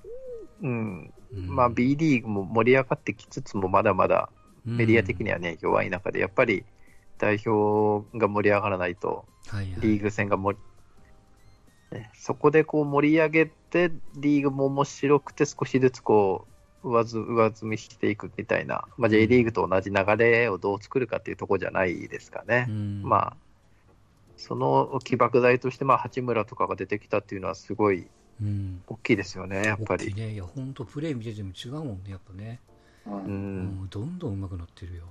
[0.62, 4.30] うん、うんまあ、B リーグも盛り上がってきつつも、まだまだ
[4.64, 6.64] メディア的にはね、弱い中で、やっぱり
[7.18, 10.54] 代表が盛り上がらないと、はいはい、リーグ戦がも
[12.14, 16.46] そこでこう盛り上げて、リーグも面白くて、少しずつこ
[16.84, 22.66] う上ず上積みしていくみたいな、まあ、J リーグと同じ流れをどう作るかっていうところじゃないですかね。
[22.68, 23.36] うん、まあ、
[24.36, 28.06] その起爆剤として、まあ、八村とかが出てきたっていうのは、すごい
[28.40, 30.06] うん、大きいですよね、やっぱり。
[30.06, 30.34] 大きいね。
[30.34, 32.60] いや、本当プレー見てても違うもんね、やっぱね。
[33.06, 35.04] うんううんん、どんどん上手くなってるよ。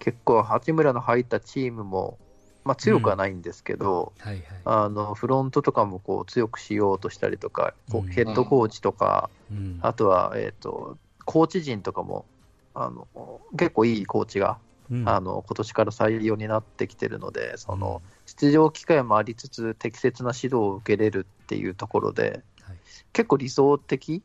[0.00, 0.04] うん。
[0.04, 2.18] 結構、八村の入ったチームも、
[2.64, 4.44] まあ、強くはないんですけど、はいはい。
[4.64, 12.26] あのフロントとかもこう強くしようとしたりとか、こうヘッドコーチとか、うん、あとは、えー、とコーチ陣とかも
[12.74, 13.08] あの
[13.56, 14.58] 結構いいコーチが、
[14.90, 22.76] うん、あの今年から採用になってきてるので、その出場機会もありつつ、適切な指導を受けれるっていうところで、はい。
[23.12, 24.22] 結構理想的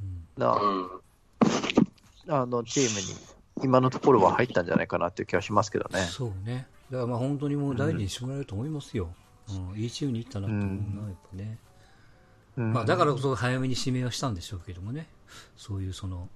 [0.00, 0.42] うん。
[0.42, 0.90] なうん
[2.26, 3.06] あのチームに
[3.62, 6.00] 今のところは入ったんじゃないかなっていう気はしますけどね。
[6.00, 6.66] そうね。
[6.90, 9.14] だからまあ本当にもう大事にしてもらえると思いますよ。
[9.48, 11.58] うん、いいチームに行ったなと思うな、やっぱね。
[12.56, 15.08] うんまあだからこそ早めに指名はしたんでしょうけどもね。
[15.56, 16.28] そういうその、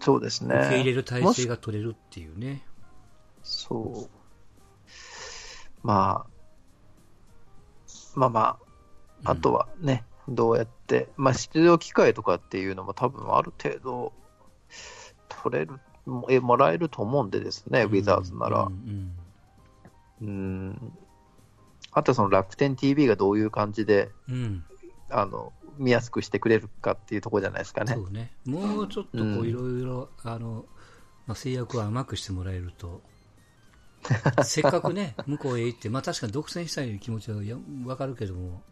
[0.00, 0.54] そうですね。
[0.54, 2.64] 受け入れる体制が取れるっていうね。
[3.42, 4.18] そう。
[5.82, 6.30] まあ、
[8.14, 8.58] まあま
[9.24, 14.12] あ、あとはね、どうやって、まあ、出場機会とかっていうのも多分ある程度
[15.42, 15.74] 取れる、
[16.06, 18.62] もえもらえると思うんでですね、ウィザーズなら。
[18.62, 19.12] うん
[20.20, 20.92] うん。
[21.92, 24.64] あとはその楽天 TV がどういう感じで、うんうん
[25.10, 28.00] あの、見やすくしてくれるかっていうところじゃないですかねそ。
[28.02, 30.66] うね、もうちょっとこううんいろいろあの、
[31.26, 33.00] まあ、制約を甘くしてもらえると、
[34.44, 38.62] せっかくね、向こうへ行って、まあ、確かに独占したい気持ちはや分かるけども、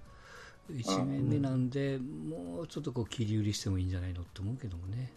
[0.70, 5.12] 1年目なんで、もうちょっとこう切り売りしてもいいんじゃないのって思うけどもね。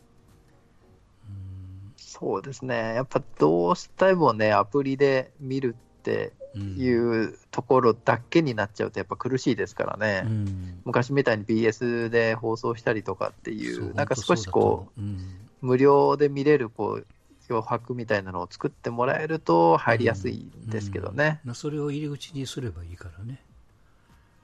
[1.97, 2.95] そうですね。
[2.95, 10.23] やっぱどうしてもね、アプリで見るってうんいうところだけになっちゃうとやっぱ苦しいですからね。
[10.25, 17.05] うん昔みたいに BS で放送したりとかってい、そうなんか少しこう、う、うん無料で見れるこう
[17.51, 21.41] 脅迫みたいなのを作ってもらえると入りやすいんですけどね。
[21.43, 23.41] まあ、それを入り口にすればいいからね。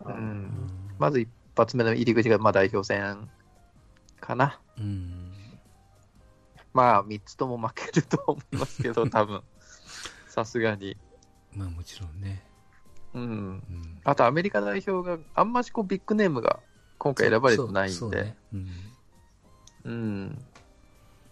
[0.06, 0.52] うん
[1.00, 3.30] まず一発目の入り口がまあ代表戦
[4.20, 4.60] かな。
[4.78, 5.25] うん
[6.76, 9.42] まあ3つとも負けると思いますけど、 多分
[10.28, 10.98] さすがに。
[11.56, 12.46] まあもちろんね。
[13.14, 13.22] うん。
[13.22, 16.60] うんあとアメリカ代表があんましこうビッグネームが
[16.98, 18.70] 今回選ばれてないんで、そうねうん
[19.86, 20.46] うん。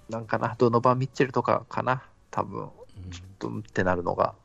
[0.10, 2.70] なんかな、ドノバン・ミッチェルとかかな、多分
[3.12, 4.36] ちょっとってなるのが。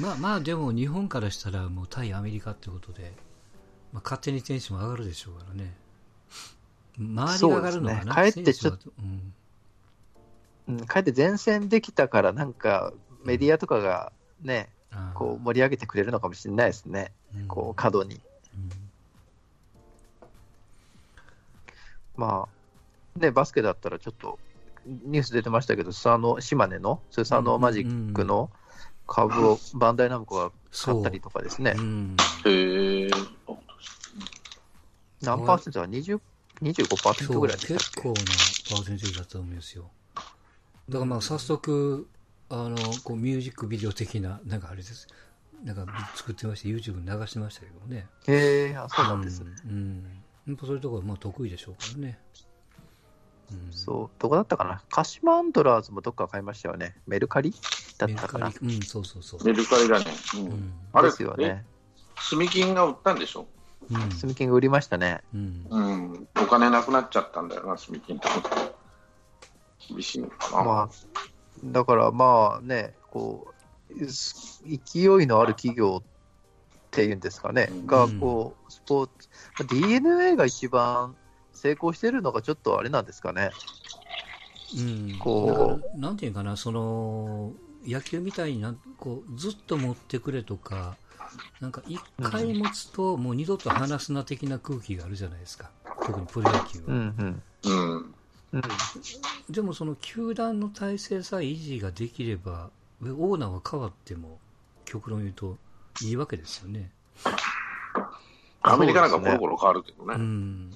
[0.00, 3.12] まあまあでも日本からしたらもう対アメリカってことで、
[3.92, 5.74] まあ、勝手にテンション上がるでしょうからね
[6.98, 9.02] 周りが上がるのかな、そうですねかえってちょっ選手はう？
[9.02, 9.34] ん
[10.66, 12.92] うん、かえって前線できたから、なんか
[13.24, 17.48] メディアとかがね、ああこう盛り上げてくれるのかもしれないですね、うん。
[17.48, 18.14] こう過度に。
[18.14, 18.20] うん。
[22.16, 22.48] ま
[23.16, 24.38] あ、ね、バスケだったらちょっと
[24.86, 28.50] ニュース出てましたけど、スサノ島根のスサノマジックの
[29.06, 31.74] 株をバンダイナムコが買ったりとかですね。
[31.76, 32.16] う、ん。
[32.46, 33.10] へえ。
[35.22, 36.20] 何パーセントは20
[36.62, 37.84] 25%そうぐらいでしたっけ？
[37.84, 39.90] 結構なパーセンテージだったと思うんですよ。
[40.88, 42.08] だからまあ早速
[42.50, 45.08] あのこうミュージックビデオ的ななんかあれです。
[45.64, 48.06] なんか作ってまして YouTube に流してましたけどね。
[48.26, 49.50] へえ、あそうなんですね。
[49.64, 50.04] うん、うん、
[50.48, 52.18] やっぱそういうところまあ得意でしょうからね、
[53.50, 54.82] うん、そう、どこだったかな？
[54.90, 56.96] 鹿島アントラーズもどっか買いましたよね。
[57.06, 57.54] メルカリ
[57.96, 58.52] だっメルたかな？
[58.52, 58.74] カリ。
[58.74, 60.06] うんそうそうそう、メルカリだね。
[60.34, 60.38] う。
[60.38, 60.46] うん。
[60.48, 61.64] んあれですよね。
[62.20, 63.46] スミキンが売ったんでしょ？
[63.90, 65.20] うんスミキング売りましたね。
[65.34, 66.28] うんうん。
[66.42, 68.50] お金なくなっちゃったんだよな、スミキンってこと。
[69.88, 70.64] 厳しいのかな。
[70.64, 70.88] まあ、
[71.64, 73.48] だからまあね、こ
[73.90, 76.06] う、す勢いのある企業っ
[76.90, 81.16] ていうんですかね、うんがこう、スポーツ、まあ DNA が一番
[81.52, 83.50] 成功してるのがちょっとあれなんですかね。
[84.76, 87.52] うん、こうなんていうかな、その
[87.86, 90.96] 野球みたいになんこうずっと持ってくれとか、
[91.60, 95.70] なんか一回持つと、もう二度と離すな的な空気があるじゃないですか、
[96.04, 96.84] 特にプロ野球は。
[96.88, 97.42] うんうん。
[97.64, 98.14] うん。
[98.52, 98.62] うん、
[99.50, 102.70] でも、その球団の体制さえ維持ができれば、
[103.02, 104.38] オーナーは変わっても、
[104.84, 105.58] 極論言うと、
[106.02, 106.90] いいわけですよね。
[108.62, 110.14] アメリカなんかコロコロ変わるけどうね。
[110.16, 110.72] ん、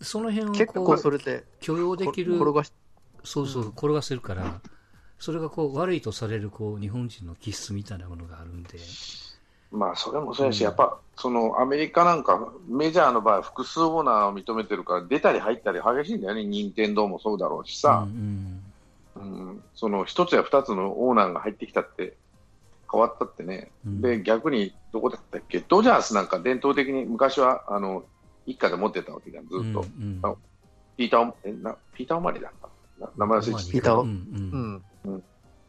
[0.00, 2.72] その辺を結構こそうれで許容できる転がし
[3.24, 4.60] そうそう、転がせるから、
[5.18, 8.78] それがこう悪いとされるこう日本人の気質みたいなものがあるんで、
[9.72, 10.66] まあ、それもそうやし、うん。
[10.66, 18.06] やっぱ、そのアメリカなんか、メジャーの場合、複数オーナーを認めてるから、出たり入ったり激しいんだよね、任天堂もそうだろうしさ。
[18.06, 18.62] う、ん。
[19.16, 19.64] うん。
[19.74, 22.16] その一つや二つのオーナーが入ってきたって、
[22.90, 24.00] 変わったってね、うん。
[24.02, 28.04] で逆にどこだったっけ、ドジャースなんか伝統的に昔はあの
[28.44, 29.58] 一家で持ってたわけじゃん、ずっと。
[29.58, 30.20] うんうん。
[30.22, 30.34] あ
[30.98, 32.68] ピーターオえなピーター・オマリだった？
[33.00, 34.84] な名前忘れてたピーターオうん。
[35.06, 35.22] うん。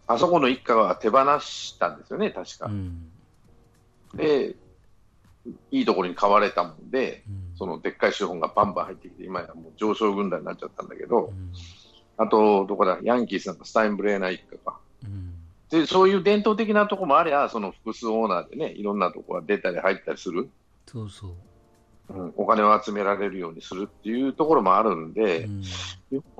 [0.06, 2.66] あそこの一家は手放したんですよね、確か。
[2.66, 2.72] う。
[2.72, 3.13] ん
[4.14, 4.56] で、
[5.72, 11.54] いいところに買われたもんで、うんそのでっかい資本がバンバン入ってきて、今やもう上昇軍団になっちゃったんだけどう、ん
[12.18, 14.80] あと、どこだ、ヤンキースなんかスタインブレーナー一家か。
[15.04, 15.34] うん
[15.70, 20.50] で、そういう伝統的なところもありゃ、その複数オーナーでね、いろんなところが出たり入ったりする、
[20.86, 21.32] そうそう。
[22.10, 25.64] うん、お金を集められるようにするっていうところもあるんで、うん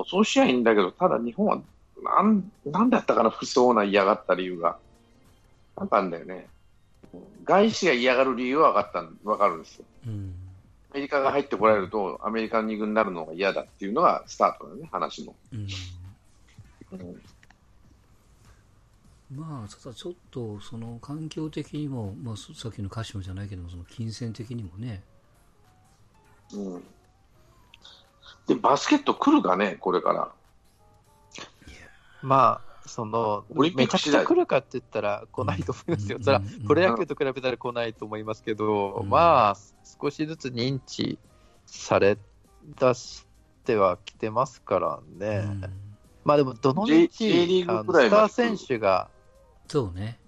[0.06, 1.60] そうしやいいんだけど、ただ日本は、
[2.04, 4.78] なん、なんだったかな、複数オーナー嫌がった理由が。
[5.76, 6.48] なんかあるんだよね。
[7.44, 9.86] 外資が嫌がる理由は分かったん、分かるんですよ。
[10.08, 10.36] うん
[10.92, 15.34] アメリカが入ってこられると、アメリカ2軍になるのが嫌だっていうのがスタートだよね、話の。
[15.52, 15.68] うん
[16.92, 17.22] うん
[19.36, 25.02] まあ、ただちょっと、その環境的にも、まあ、そさっきのカシオじゃないけども、その金銭的にもね、
[26.54, 26.84] うん
[28.48, 30.32] で、バスケット来るかね、これから。
[32.22, 36.20] まあ、そのめちゃくちゃ来るかって言ったら来ないと思いますよ。
[36.22, 39.58] それはプロ野球と比べたら来ないと思いますけど、うんまあ、
[40.02, 41.18] 少しずつ認知
[41.66, 42.18] され
[42.80, 43.26] 出し
[43.64, 45.44] てはきてますからね。
[45.46, 45.84] うん
[46.24, 49.10] まあでも、どの道あのスター選手が、
[49.68, 50.20] そうね。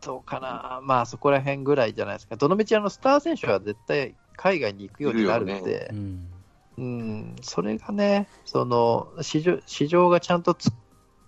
[0.00, 2.36] どうかな、まあそこら辺ぐらいじゃないですか。
[2.36, 6.26] どの道あのスター選手は絶対海外に行くようになるんで、うん。
[6.78, 10.70] うん、それがね、その市場市場がちゃんとつ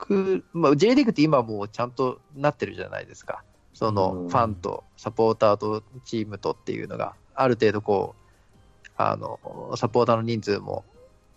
[0.02, 3.44] く、まあ、J リーグって今もうちゃんとなってるじゃないですか。
[3.72, 4.28] そのうん。
[4.28, 9.38] ファンとサポーターとチームとっていうのが、ある程度こう、あの、
[9.76, 10.84] サポーターの人数も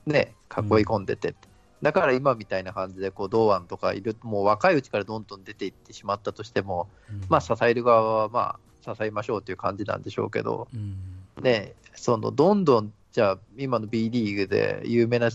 [0.05, 1.35] ね、囲い込んでて、
[1.81, 6.87] だから今みたいな感じで、こう、堂安とかいる、もう若いうちからどんどん出ていってしまったとしても、
[7.29, 10.97] まあ、支える側は、まあ、支えましょうという感じなんでしょうけど、うん。
[11.41, 15.29] ね、そのどんどん、じゃあ、今の B リーグで有名な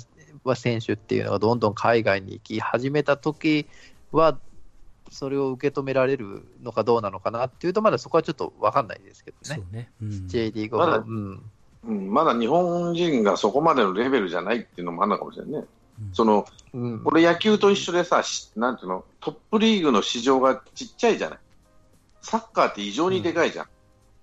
[0.54, 3.66] 選手っていうのがどんどん海外に行き始めた時
[4.12, 4.38] は、
[5.10, 9.90] それを受け止められるのかどうなのかなっていうと、まだそこはちょっと分かんないですけどね、ね。
[10.00, 10.28] うん。
[10.28, 10.98] J リーグまだは。
[10.98, 11.42] うん
[11.84, 15.58] うん、まだ日本人がそこまでのレベルじゃないっていうのもあるのかもしれないね。
[15.58, 15.66] うん
[16.14, 21.38] そのうんこれ野球と一緒でさ、しなんていうの、トップリーグの市場がちっちゃいじゃない。
[22.22, 23.66] サッカーって異常にでかいじゃん。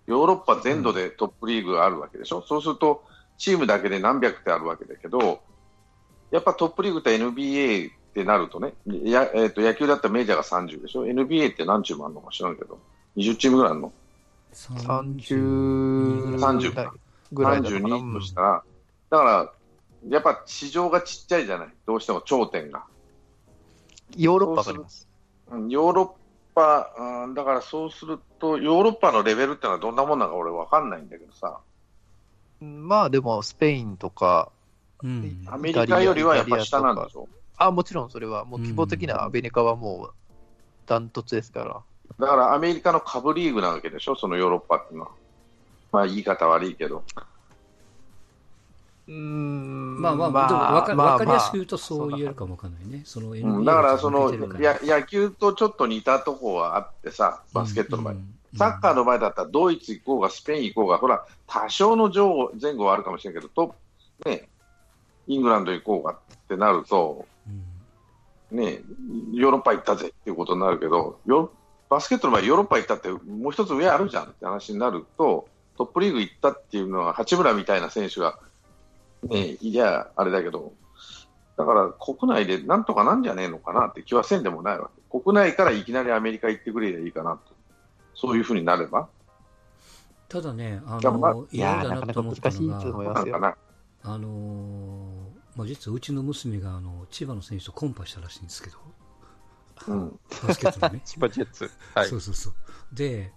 [0.07, 2.41] ヨーロッパ全土でトップリーグがあるわけでしょ。
[2.41, 3.03] そうすると、
[3.37, 5.41] チームだけで何百ってあるわけだけど、
[6.31, 12.79] やっぱトップリーグって NBA ってなるとね、やえー、と野球だったらメジャーが30でしょ？NBA って何チームあるのか知らんけど、
[13.15, 13.93] 20チームぐらいあるの
[14.53, 16.93] ？30 30か
[17.31, 18.63] ぐらいだったかな32としたら、
[19.09, 19.51] だから、
[20.09, 21.69] やっぱ市場がちっちゃいじゃない？
[21.85, 22.83] どうしても頂点が。
[24.15, 25.07] ヨーロッパがあります。
[25.51, 26.09] うんヨーロッ
[26.55, 26.89] パ、
[27.25, 31.59] うんだからそうすると、ヨーロッパのレベルってのはどんなもんなのか俺わかんないんだけどさ、
[32.61, 34.51] まあでも、スペインとか、
[35.03, 35.45] うん。
[35.47, 37.27] アメリカよりはやっぱ下なんでしょ？
[37.57, 40.13] あ、もちろんそれは、もう規模的なアメリカはもう
[40.85, 41.81] ダントツですから。
[42.19, 45.11] だからアメリカの株リーグなわけでしょ、そのヨーロッパっていうのは。
[45.91, 47.03] まあ言い方悪いけど。
[49.07, 53.03] うーんまあまあ、でもわかまあわかりやすく言うとまあそう言えるかもわかんないね。
[53.05, 58.13] そのだからそのや野球とちょっと似たとこはあってさ、バスケットの場合。
[58.15, 63.75] うんサッカーの場合だったらドイツ行こうがスペイン行こうが、ほら、多少の上前後はあるかもしれないけど、と
[64.25, 64.47] ね、
[65.27, 67.67] イングランド行こうがってなると、うん
[68.51, 68.81] ね、
[69.33, 71.51] ヨーロッパ行ったぜっていうことになるけど、ヨ
[71.89, 78.39] バスケットの場合、ヨーロッパ行ったってもう一つ上あるじゃんって話になると、トップリーグ行ったっていうのは、八村みたいな選手が、
[79.23, 80.73] ね、いや、あれだけど、
[81.57, 85.19] だから国内でなんとかなんじゃねえのかなって気はせんでもないわけ。
[85.19, 87.39] 国内からいきなりアメリカ行ってくれりゃいいかなと。
[88.15, 89.07] そういうふうになれば、
[90.29, 92.41] ただね、あの、いやなかなか難しい
[92.81, 93.55] と思いますよ。
[94.03, 94.96] あのー
[95.57, 98.77] まあ、実はうちの娘があの千葉の選手とコンパしたらしいんですけど、
[99.87, 101.01] うんバスケットのね。
[101.05, 101.69] 千葉ジェッツ。
[101.93, 102.53] はいそうそうそう。
[102.93, 103.33] で、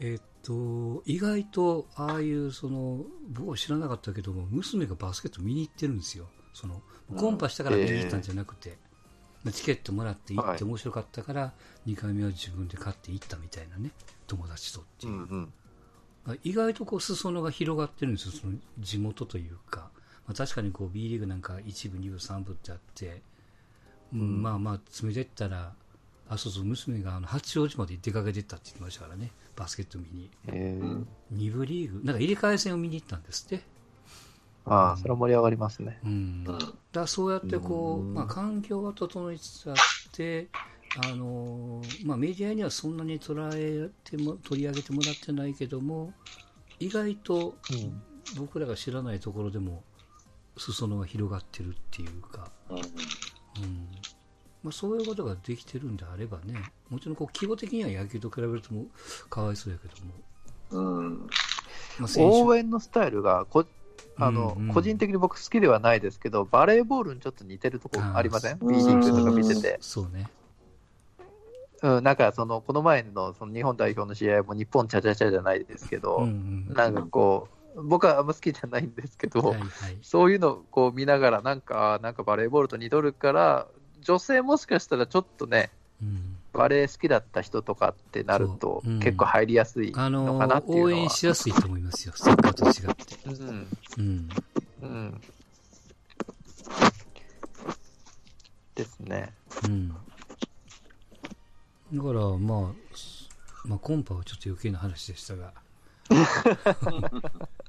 [0.00, 6.28] えっと、意外と、ああいう、その、僕は知らなかったけども、娘がバスケット見に行ってるんですよ。
[6.52, 6.82] その、
[7.16, 8.78] コンパしたから見に行ったんじゃなくて、
[9.44, 11.54] まあチケットもらって行っはいて面白かったから、
[11.86, 13.92] 2回目は自分で買って行ったみたいなね、
[14.26, 15.12] 友達とっていう。
[15.12, 15.52] うんうん。
[16.24, 19.90] まあ意外とこう、裾野が広がってるんですよ、その地元というか。
[20.26, 23.22] まあ、確かにこう、B リーグなんか1部、2部、3部ってあって、
[24.12, 25.72] うんまあまあ、詰めてったら、
[26.28, 30.30] あ、そうそう、娘があの八王子まで出かけてったって言ってましたからね、バスケット見に。
[30.48, 31.04] えー
[31.34, 33.64] 2部リーグ、なんか入れ替え戦を見に行ったんですって。
[34.64, 35.98] ああ、それは盛り上がりますね。
[36.04, 36.44] うん。
[36.92, 39.76] だそうやってこう、うんまあ環境が整いつつあっ
[40.12, 40.48] て、
[41.04, 46.12] あのーまあメディアにはそんなに捉えても、取り上げてもらってないけども、
[46.78, 48.02] 意外とうん
[48.38, 49.82] 僕らが知らないところでも、
[50.56, 52.82] 裾野が広がってるっていうか、うんうん。
[54.62, 56.54] まあそういうことができてるんであればね、
[56.90, 58.86] もちろんこう規模的には野球と比べるとも
[59.28, 61.18] かわいそうやけども、うん
[61.98, 63.66] まあ応援のスタイルがこ
[64.16, 68.58] あの、うんうん個人的に僕好きではないですけど、バレーボールにちょっと似てるとこありません？
[68.58, 69.78] ー ?B リーグとか見てて。
[69.80, 70.30] そうね。
[71.82, 76.74] うん、なんかその、この前のその日本代表の試合も日本チャチャチャじゃないですけど、うんうん。
[76.74, 79.68] なんかこう、僕はあんま好きじゃないんですけど、はいはい。
[80.02, 83.66] そういうのをこう見ながら、なんか、なんかバレーボールと似とるから、
[84.00, 85.70] 女性もしかしたらちょっとね、
[86.02, 90.88] うんバレー好きだった人とかってなると、結構入りやすいあののかなっていうのは。
[90.88, 93.16] 応援しやすいと思いますよ、サッカーと違って。
[93.24, 94.28] うんうん。
[94.82, 95.18] うん。
[98.74, 99.32] ですね。
[99.64, 99.88] うん。
[99.88, 100.02] だか
[102.12, 102.40] ら、まあ、
[103.64, 105.54] まあ、コンパはちょっと余計な話でしたが。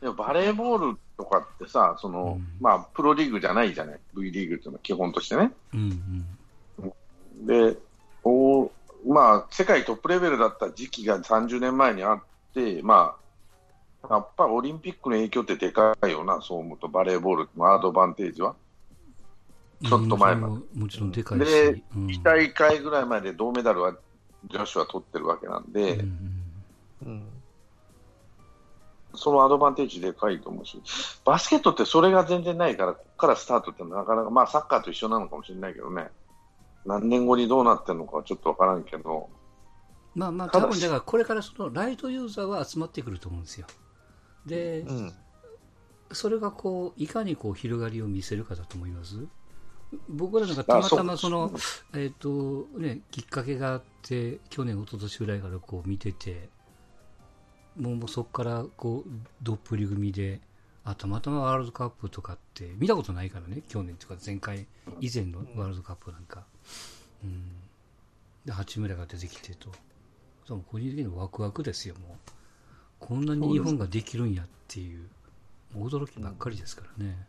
[0.00, 5.52] でもバレーボールとかってさ、そのうんまあ、プロリーグじゃないじゃない、V リーグっていうのは基本としてね。
[5.74, 6.26] うん
[7.46, 7.76] で、
[8.24, 8.70] お
[9.06, 12.22] まあ、世界トップレベルだった時期が30年前にあっ
[12.54, 13.16] て、ま
[14.02, 18.54] あ、やっぱオリンピックの影響ってでかいよな、そう思うと、バレーボールのアドバンテージは。
[19.84, 21.44] ちょっと前までももちろんでかいし。
[21.44, 23.94] でうん1大会ぐらい前で銅メダルは
[24.48, 26.42] 女子は取ってるわけなんで、うん
[27.04, 27.22] うん。
[29.16, 30.80] そのアドバンテージでかいと思うし、
[31.24, 36.08] バスケットってそれが全然ないから、ここからスタートってなかなか、まあサッカーと一緒なのかもしれないけどね、
[36.84, 39.28] 何年後にどうなってるのかはちょっとわからんけど、
[40.14, 43.66] まあまあ、多分だからこれからそのライトユーザーは集まってくると思うんですよ。
[44.46, 45.12] で、うん。
[46.12, 49.16] それがこういかにこう広がりを見せるかだと思います
[50.08, 51.52] 僕らなんかたまたまその、
[51.94, 56.48] えっ、とね、きっかけがあって、去年、一昨年ぐらいからこう見てて、
[57.78, 59.10] もうもうそこからこう
[59.42, 60.40] どっぷり組で、
[60.84, 64.66] あたまたまワールドカップとかって見たことないからね、去年とか前回
[65.00, 66.44] 以前のワールドカップなんか。
[67.24, 67.42] うん、
[68.44, 69.70] で、八村が出てきてと。
[70.46, 72.30] そう個人的にはワクワクですよ、もう。
[72.98, 75.08] こんなに日本ができるんやっていう、
[75.74, 77.26] もう驚きばっかりですからね。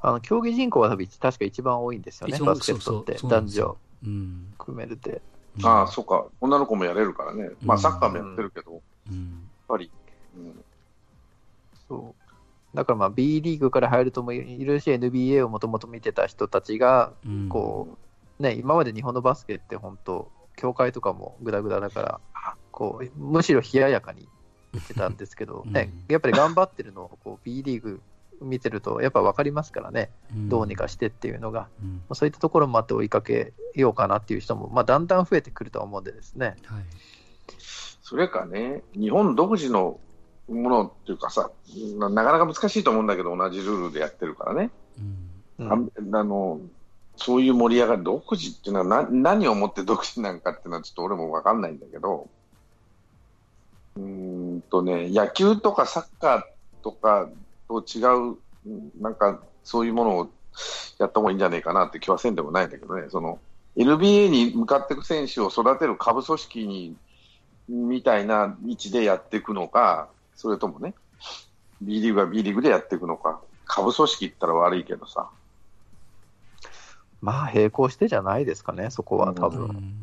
[0.00, 4.54] あの、競技人口は多分確か一番多いんですよね、バスケットってそうそうそうなんですよ男女うん。
[4.58, 5.12] 含めるで。
[5.12, 8.80] うんああ、そうか、女の子もやれるからね、まあうんサッカーもやってるけど、やっ
[9.10, 9.48] うん。
[9.68, 9.90] ぱり、
[10.36, 10.64] うん
[11.88, 12.14] そ
[12.74, 12.76] う。
[12.76, 17.96] だからまあ B リーグから入るともいるし、NBA をもともと見てた人たちが、うんこ
[18.38, 22.20] う、ね、今まで日本のバスケって本当、協会とかもぐだぐだだから、
[22.72, 24.28] こう、むしろ冷ややかに
[24.72, 28.00] 言ってたんですけど、 ね、うんやっぱり頑張ってるのをこう B リーグ
[28.40, 36.56] 見てると、やっぱ分かりますからね、うんどうにかしてっていうのが、うんまあそういったところもあって追いかけようかなっていう人も、まあ、だんだん増えてくるとは思うんでですね。
[36.66, 36.84] はい。
[38.08, 40.00] それかね、日本独自の
[40.48, 41.50] ものっていうかさ、
[41.98, 44.70] ななかなか難しいと思うんだけど、同じルールでやってるからね。
[45.58, 45.66] うん。
[45.66, 45.92] うん。
[46.14, 46.58] ああの
[47.16, 52.30] そういう盛り上がり、独自っていうのはな何をもって独自なんかっていうのはちょっと俺も分かんないんだけど、
[53.98, 56.42] うーんとね、野球とかサッカー
[56.82, 57.28] とか
[57.68, 60.30] と違う、うんなんかそういうものを
[60.98, 63.38] やった方がいいんじゃないかなって気はせんでもないんだけどね、その
[63.76, 66.96] NBA に向かっていく選手を育てる下部組織に
[67.68, 70.94] みたいな位置でやっていくのか、それともね、
[71.80, 75.28] B リーグは B リーグでやっていくのか、下部組織って言ったら悪いけどさ。
[77.20, 79.66] まあ、並行してじゃないですかね、そこは多う分。
[79.66, 79.98] ん。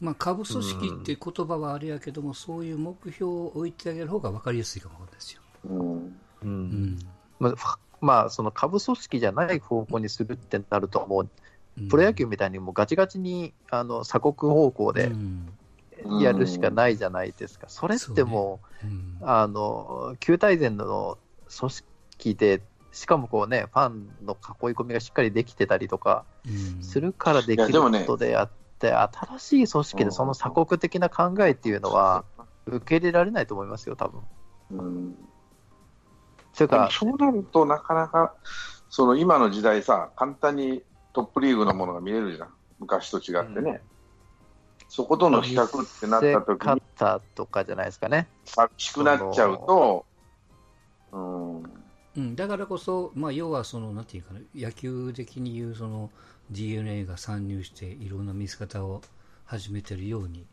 [0.00, 5.42] まあ、下部組織って言葉はあれやけども、そういう目標を置いてあげる方が分かりやすいかもですよ。
[5.64, 6.06] うん。
[6.06, 6.48] ううん。
[6.48, 6.98] ん
[7.38, 11.30] まあまあ、その下部組織じゃない方向にするってなると、もう
[11.78, 11.88] うん。
[11.88, 15.48] プロ野球みたいにもうガチガチにあの鎖国方向うでん
[16.20, 17.68] やるしかないじゃないですか。
[17.68, 19.18] それってもう、うん。
[19.22, 21.18] あの、旧大前の
[21.58, 26.82] 組織で、しかもこうね、ファンの囲い込みがしっかりできてたりとかうん。
[26.82, 32.24] するからできることであって、新しい組織でその鎖国的な考えっていうのは
[32.66, 34.20] 受け入れられないと思いますよ、多分。
[34.70, 35.16] うん。
[36.52, 38.34] それかでもそうなると、なかなか、
[38.88, 40.82] その今の時代さ、簡単に
[41.12, 43.82] トップリーグのものが見れるじゃん、昔と違ってね。
[44.88, 48.28] そことの比較ってなった時に、方とかじゃないですかね。
[48.44, 50.06] 寂しくなっちゃうと、
[51.12, 56.10] うん、うん、だからこそ、まあ、要はその、なんていうかな、野球的に言うその
[56.50, 59.02] DNA が参入して、いろんな見せ方を
[59.44, 60.46] 始めてるように、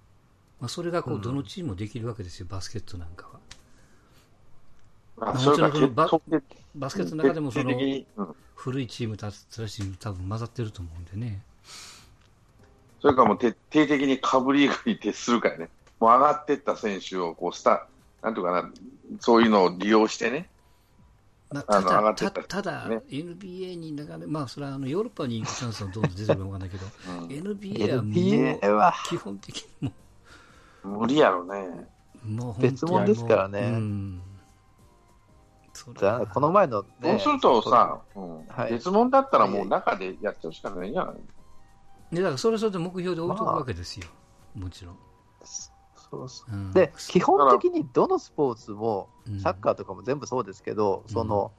[0.60, 3.34] まあ、それがこううんどのチームもできるわけですよ、バスケットなんかは。
[3.34, 6.42] もあそれがちろんバ決定
[6.76, 7.72] バスケットの中でもその
[8.56, 11.44] 古いチームと新しいチーム多分混ざってると思うんでね。
[13.04, 15.68] それからもう徹底的に下部リーグに徹するからね、
[15.99, 17.86] もう上がっていった選手をこうスタ、
[18.22, 18.72] なんていうかな、
[19.20, 20.49] そういうのを利用してね、
[21.51, 22.32] まあ、あの上ただ、がってった。
[22.32, 23.01] たただ、ね。
[23.10, 27.28] NBA に流れ、まあ、それはあのヨーロッパに行くチャンスはどんどん出てくるかもわかんないけど、うん。
[27.28, 28.93] NBA はも NBA う、は。
[29.10, 29.93] 基本的に
[30.84, 31.89] も無理やろね。
[32.26, 34.22] う、もう本当に別物ですからね。
[35.99, 38.47] じゃあ、この前のね、そうするとさ、うん。
[38.47, 38.72] はい。
[38.72, 41.16] 別物だったらもう中でやってほしかないんじゃない？
[42.14, 44.07] でだからそれはそれで目標で置いとくわけですよ、
[44.55, 44.97] もちろん。
[46.14, 46.51] そうそう。
[46.51, 46.72] うん。
[46.72, 49.39] で、基本的にどのスポーツも、うん。
[49.39, 51.14] サッカーとかも全部そうですけど、うん。
[51.14, 51.51] その、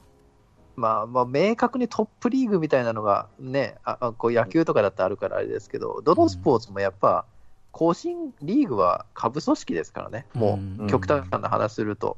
[0.76, 7.26] まあ、まあ、明確にトップリーグみたいなのがね、ああこう野球とかだってあるからあれですけど、どのスポーツもやっぱ、
[7.72, 12.16] 後進リーグは下部組織ですからね、もう極端な話すると、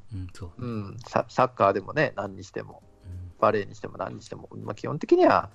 [1.07, 3.33] ササッカーでもね、何にしても、うん。
[3.41, 5.51] バレーにしても何にしても、まあ、基本的には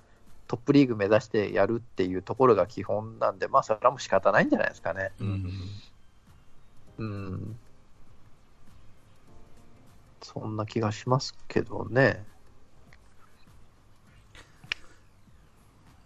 [0.48, 5.12] トップリーグ目指してやるっていうところが基本なんで、まあ、それはもう仕方ないんじゃないですかね。
[5.20, 5.52] うん
[6.98, 7.60] うん。
[10.22, 12.24] そんな気がしますけどね。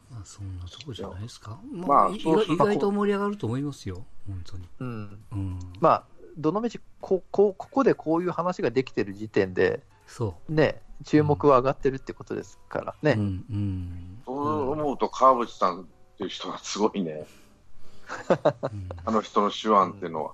[0.09, 1.59] まあ、そんなとこじゃないですか。
[1.71, 4.05] ままあ、意外意外と盛り上がると思いますよ。
[4.27, 4.69] 本当に。
[4.79, 5.19] うん。
[5.31, 5.59] うん。
[5.81, 6.03] まあ、
[6.37, 12.95] どのみちここ、ここでこういう話ができてる時点で、そね、注目は上がってるってことですからう。
[13.01, 13.13] うね。
[13.13, 13.17] ん。
[13.19, 14.21] うん。
[14.25, 15.85] そう思うと、川淵さんっ
[16.17, 17.11] ていう人はすごいね。
[17.11, 20.31] うんあの人の手腕っていうのは。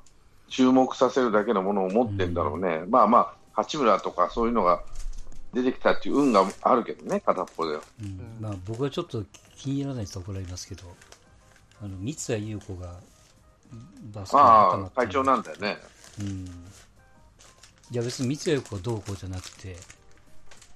[0.52, 2.84] 注目させるだけのものを持ってんだろうね。
[2.90, 4.84] まあまあ、八村とかそういうのが
[5.54, 7.82] 出てきたっていう運があるけどね、片っぽでは。
[8.02, 9.24] うんまあ、僕はちょっと
[9.56, 10.84] 気に入らないと怒られますけど、
[11.82, 12.96] あの三谷優子が
[14.14, 15.78] バスケの会長なんだよね。
[16.20, 16.28] うん。
[17.92, 19.78] いや、別に三谷優子がどうこうじゃなくて、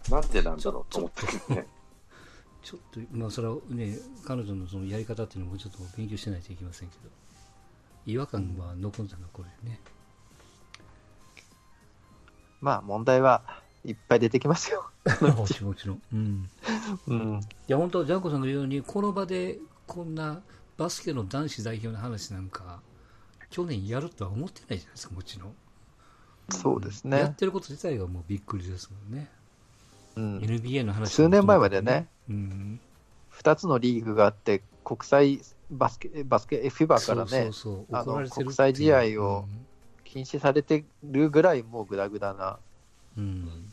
[0.09, 1.11] なんでなんだろうと思っ
[1.55, 1.67] ね。
[2.61, 7.09] ちょっと、まあ、それはね、彼女のそのやり方っていうのもちょっと勉強しないといけませんけど、
[8.07, 9.79] 違和感は残るんだ残るよね。
[12.61, 13.43] まあ、問題は
[13.83, 14.89] いっぱい出てきますよ。
[15.37, 16.01] もちろん、もちろん。
[16.11, 16.49] うん。
[17.07, 17.39] うん。
[17.39, 20.41] いや、本当、ジャンコさんが言うように、この場でこんな
[20.77, 22.81] バスケの男子代表の話なんか、
[23.51, 25.55] 去年やるとは思ってないじゃないですか、もちろん。
[26.49, 27.35] そうですねやっ。
[27.35, 29.29] てること自体がもうびっくりですもんね。
[30.15, 30.37] うん。
[30.39, 32.79] NBA の話数年前までね、うん。
[33.33, 35.41] 2つのリーグがあって、国際
[35.71, 39.45] バスケ、バスケ、FIBA からねそう、そうあの国際試合を
[40.03, 42.59] 禁止されてるぐらいもうグダグダな
[43.17, 43.71] うん、うん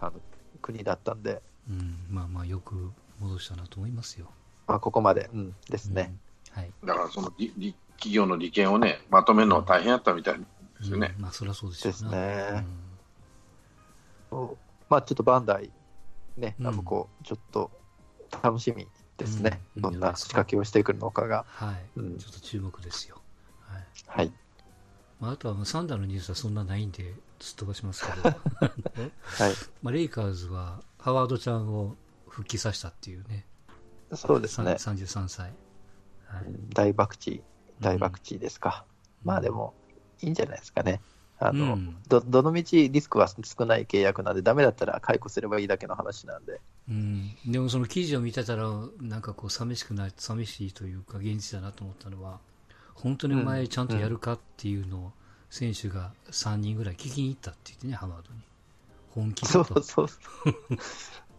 [0.00, 0.12] あの
[0.60, 4.26] 国だったんで、うんまあまあよく戻したなと思いますよ。
[4.66, 6.14] まあ、ここまで、うん、ですね。
[6.54, 6.60] うん。
[6.60, 6.70] はい。
[6.84, 10.44] だからそのりり企業の利権をね、まとめるのは大変やったみたいで
[10.82, 11.14] すよね。
[11.16, 12.66] うんまあそりゃそうですよですねうん
[14.30, 14.56] そう
[14.88, 15.70] まあ、ちょっとバンダイ、
[16.36, 17.70] ね、うんナムコ、ちょっと
[18.42, 18.86] 楽しみ
[19.18, 19.60] ですね。
[19.76, 21.44] うんどんな仕掛けをしてくるのかが。
[21.48, 23.20] はい、うんちょっと注目ですよ。
[23.60, 23.86] はい。
[24.06, 24.32] はい。
[25.20, 28.30] まあ、あとはまあサンダーのニュースはそんなないんで、すっ飛ばしますけど、
[29.22, 29.54] はい。
[29.82, 31.96] まあレイカーズはハワードちゃんを
[32.28, 33.46] 復帰させたっていうね。
[34.14, 34.78] そうですね。
[34.78, 35.52] さん33歳。
[36.26, 36.44] はい。
[36.74, 37.42] 大爆地、
[37.80, 38.84] 大爆地ですか。
[39.24, 39.74] まあでも、
[40.20, 41.00] いいんじゃないですかね。
[41.48, 46.60] あの、うんどどのみちリスクは少ない契約なんで、ダメだったら解雇すればいいだけの話なんで。
[46.88, 48.68] うん、でもその記事を見てたら、
[49.00, 52.40] なんかこう寂しくない、寂しいというか現実だなと思ったのは、
[52.94, 55.12] 本当にお前ちゃんとやるかっていうのを
[55.48, 58.40] 選手が3人ぐらい聞きに行ったって言ってね、ハワードに。
[59.14, 59.46] 本気。
[59.46, 60.06] そうそう。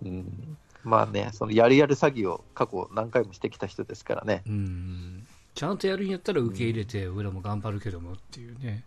[0.03, 4.43] うん、まあね、そのやるやる詐欺を過去何回もしてきた人ですからね。
[4.47, 5.27] うん。
[5.55, 8.83] ちゃんとやるんやったら受け入れて、俺らも頑張るけどもっていうね。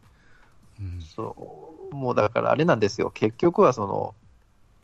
[0.80, 1.00] うん。
[1.00, 3.10] そう、もうだからあれなんですよ。
[3.10, 4.14] 結局はその、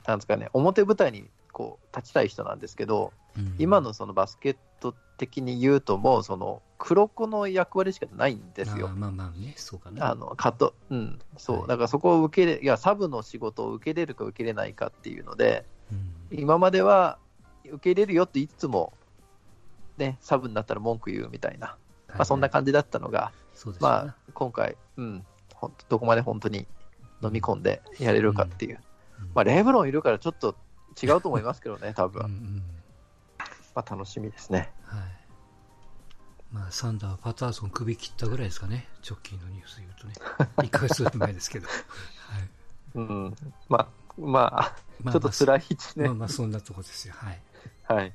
[0.07, 3.55] なんですかね、表舞台にこう立ちたい人なんですけど、うん。
[3.59, 8.88] 今のそのバスケット的に言うともうその黒子の役割しかないんですよ。
[8.88, 8.95] あ。
[8.95, 10.11] まあまあね、そうかな。
[10.11, 11.68] あのカット、うん、そう、はい。
[11.68, 16.38] だからそこを受け入れ、いや、サブの仕事を受け入れるか受け入れないかっていうので、うん。
[16.38, 17.18] 今までは
[17.64, 18.93] 受け入れるよって言いつつも、
[19.97, 21.76] ね、サブになったら文句言うみたいな、
[22.09, 23.32] まあ、そんな感じだったのが、
[23.66, 23.72] ね。
[23.80, 25.24] まあ、今回、うん
[25.88, 26.66] どこまで本当に
[27.22, 28.80] 飲み込んでやれるかっていう、
[29.20, 30.56] うんまあ、レブロンいるからちょっと
[31.00, 32.62] 違うと思いますけどね、 多分、うんうん
[33.74, 34.70] まあ、楽しみですね。
[34.84, 35.00] はい。
[36.52, 40.14] まあ、サンダーはパターソン首切ったぐらいですかね、直近のニュースで言うとね。
[40.68, 41.66] 1ヶ月ぐらい前ですけど。
[41.66, 42.48] はい。
[42.94, 43.36] うん、
[43.68, 43.88] まあ、
[44.18, 47.14] まあ、まあちょっと辛い一年、まあまあ、そんなとこですよ。
[47.16, 47.40] はい。
[47.84, 48.14] はい。